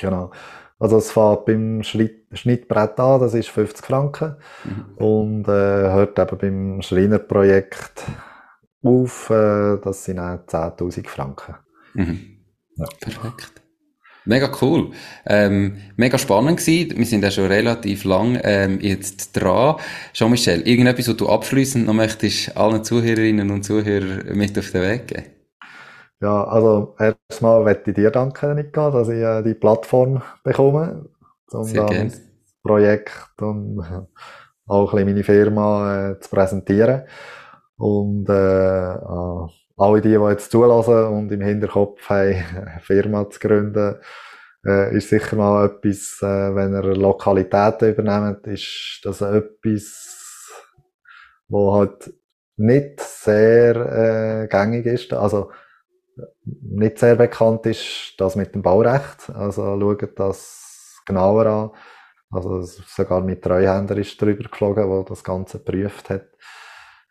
[0.00, 0.32] Genau.
[0.80, 4.34] Also es fährt beim Schnittbrett an, das ist 50 Franken.
[4.64, 5.04] Mhm.
[5.04, 8.02] Und äh, hört eben beim Schreinerprojekt
[8.84, 11.54] auf, äh, das sind auch 10.000 Franken.
[11.94, 12.38] Mhm.
[12.76, 12.86] Ja.
[13.00, 13.62] Perfekt.
[14.26, 14.92] Mega cool.
[15.26, 16.96] Ähm, mega spannend gewesen.
[16.96, 19.76] Wir sind ja schon relativ lang ähm, jetzt dran.
[20.14, 25.08] Jean-Michel, irgendetwas, was du abschließend noch möchtest allen Zuhörerinnen und Zuhörern mit auf den Weg
[25.08, 25.26] geben?
[26.20, 31.04] Ja, also erstmal möchte ich dir danken, Nika, dass ich äh, die Plattform bekomme,
[31.50, 32.22] um Sehr das
[32.62, 33.84] Projekt und
[34.66, 37.02] auch ein bisschen meine Firma äh, zu präsentieren.
[37.76, 38.32] Und äh,
[39.76, 43.96] alle die, die jetzt zulassen und im Hinterkopf haben, eine Firma zu gründen,
[44.64, 50.52] äh, ist sicher mal etwas, äh, wenn ihr Lokalitäten übernehmt, ist das etwas,
[51.48, 52.14] wo halt
[52.56, 53.74] nicht sehr
[54.44, 55.12] äh, gängig ist.
[55.12, 55.50] Also
[56.44, 59.28] nicht sehr bekannt ist das mit dem Baurecht.
[59.30, 61.70] Also schaut das genauer an.
[62.30, 66.28] Also sogar mit Treuhänder ist drüber geflogen, wo das Ganze geprüft hat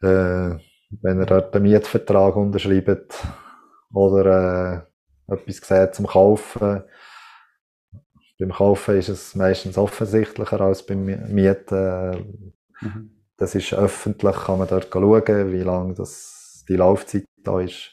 [0.04, 0.60] äh,
[1.02, 3.26] wenn er dort einen Mietvertrag unterschreibt
[3.94, 4.86] oder
[5.28, 6.84] äh, etwas sieht zum Kaufen.
[8.40, 12.44] Beim Kaufen ist es meistens offensichtlicher als beim Mieten.
[12.82, 13.10] Mhm.
[13.38, 17.92] Das ist öffentlich, kann man dort schauen, wie lange das, die Laufzeit da ist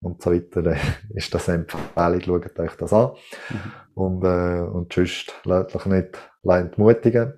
[0.00, 0.62] und so weiter.
[0.62, 0.78] Dann
[1.14, 3.12] ist das eine Empfehlung, schaut euch das an.
[3.50, 3.72] Mhm.
[3.94, 7.34] Und, äh, und sonst lasst euch nicht entmutigen.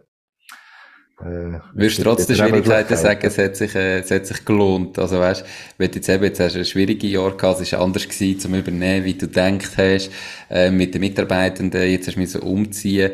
[1.21, 4.99] Äh, Würdest du trotz der Schwierigkeiten sagen, es hat sich, äh, es hat sich gelohnt?
[4.99, 5.45] Also weißt,
[5.79, 8.41] wenn du jetzt eben, jetzt hast du ein schwieriges Jahr gehabt, es ist anders gewesen,
[8.41, 10.11] zum Übernehmen, wie du gedacht hast,
[10.51, 13.13] äh, mit den Mitarbeitenden, jetzt hast du mich so umziehen.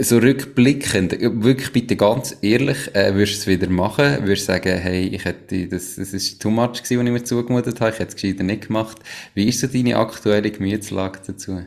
[0.00, 4.20] So rückblickend, wirklich bitte ganz ehrlich, äh, würdest du es wieder machen?
[4.20, 7.24] Würdest du sagen, hey, ich hätte, das, das ist too much gewesen, was ich mir
[7.24, 8.98] zugemutet habe, ich hätte es gescheiter nicht gemacht.
[9.34, 11.60] Wie ist so deine aktuelle Gemütslage dazu?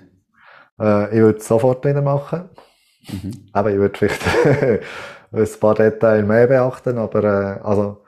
[0.79, 2.49] Äh, ich würde es sofort wieder machen.
[3.11, 3.31] Mhm.
[3.53, 4.21] Aber ich würde vielleicht
[5.31, 8.03] ein paar Details mehr beachten, aber äh, also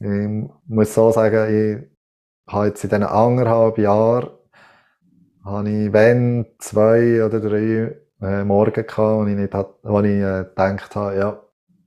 [0.00, 1.88] ich muss so sagen,
[2.46, 4.30] ich habe jetzt in diesen anderthalb Jahren
[5.44, 10.20] habe ich, wenn, zwei oder drei äh, Morgen gehabt, wo ich, nicht hat, wo ich
[10.20, 11.42] äh, gedacht habe, ja,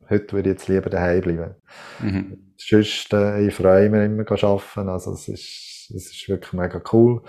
[0.09, 1.55] heute würde ich jetzt lieber daheim bleiben.
[1.99, 2.53] Mhm.
[2.57, 6.81] Sonst, äh, ich freue mich immer zu arbeiten, also es ist, es ist wirklich mega
[6.91, 7.21] cool.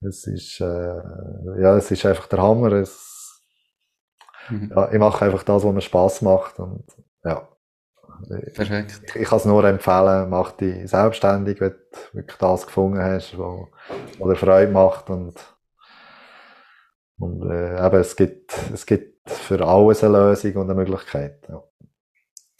[0.00, 2.72] Es ist, äh, ja, es ist einfach der Hammer.
[2.72, 3.07] Es,
[4.50, 4.72] Mhm.
[4.74, 6.84] Ja, ich mache einfach das, was mir Spaß macht und
[7.24, 7.46] ja.
[8.54, 9.00] Perfekt.
[9.06, 13.38] Ich, ich kann es nur empfehlen, mach dich selbstständig, wenn du wirklich das gefunden hast,
[13.38, 13.68] was
[14.18, 15.34] dir Freude macht und,
[17.18, 21.46] und äh, eben, es gibt, es gibt für alles eine Lösung und eine Möglichkeit.
[21.48, 21.62] Ja.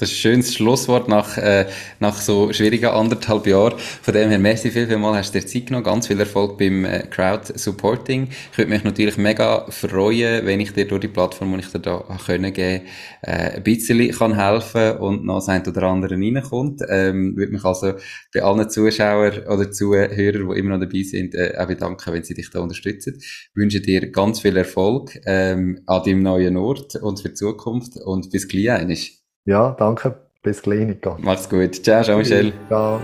[0.00, 1.66] Das ist ein schönes Schlusswort nach, äh,
[1.98, 3.76] nach so schwierigen anderthalb Jahren.
[3.78, 5.84] Von dem her, merci viel, viel mal, hast du dir Zeit genommen.
[5.84, 8.28] Ganz viel Erfolg beim äh, Crowd Supporting.
[8.52, 11.80] Ich würde mich natürlich mega freuen, wenn ich dir durch die Plattform, die ich dir
[11.80, 12.84] da können geben,
[13.22, 16.80] äh, ein bisschen kann helfen und noch das ein oder andere reinkommt.
[16.88, 17.94] Ähm, würde mich also
[18.32, 22.34] bei allen Zuschauern oder Zuhörern, die immer noch dabei sind, äh, auch bedanken, wenn sie
[22.34, 23.16] dich da unterstützen.
[23.18, 27.96] Ich wünsche dir ganz viel Erfolg, ähm, an deinem neuen Ort und für die Zukunft
[27.96, 29.17] und bis gleich.
[29.48, 30.14] Ja, danke.
[30.42, 31.16] Bis gleich, Nico.
[31.20, 31.82] Mach's gut.
[31.82, 32.52] Ciao, ciao, Michel.
[32.68, 33.00] Ciao.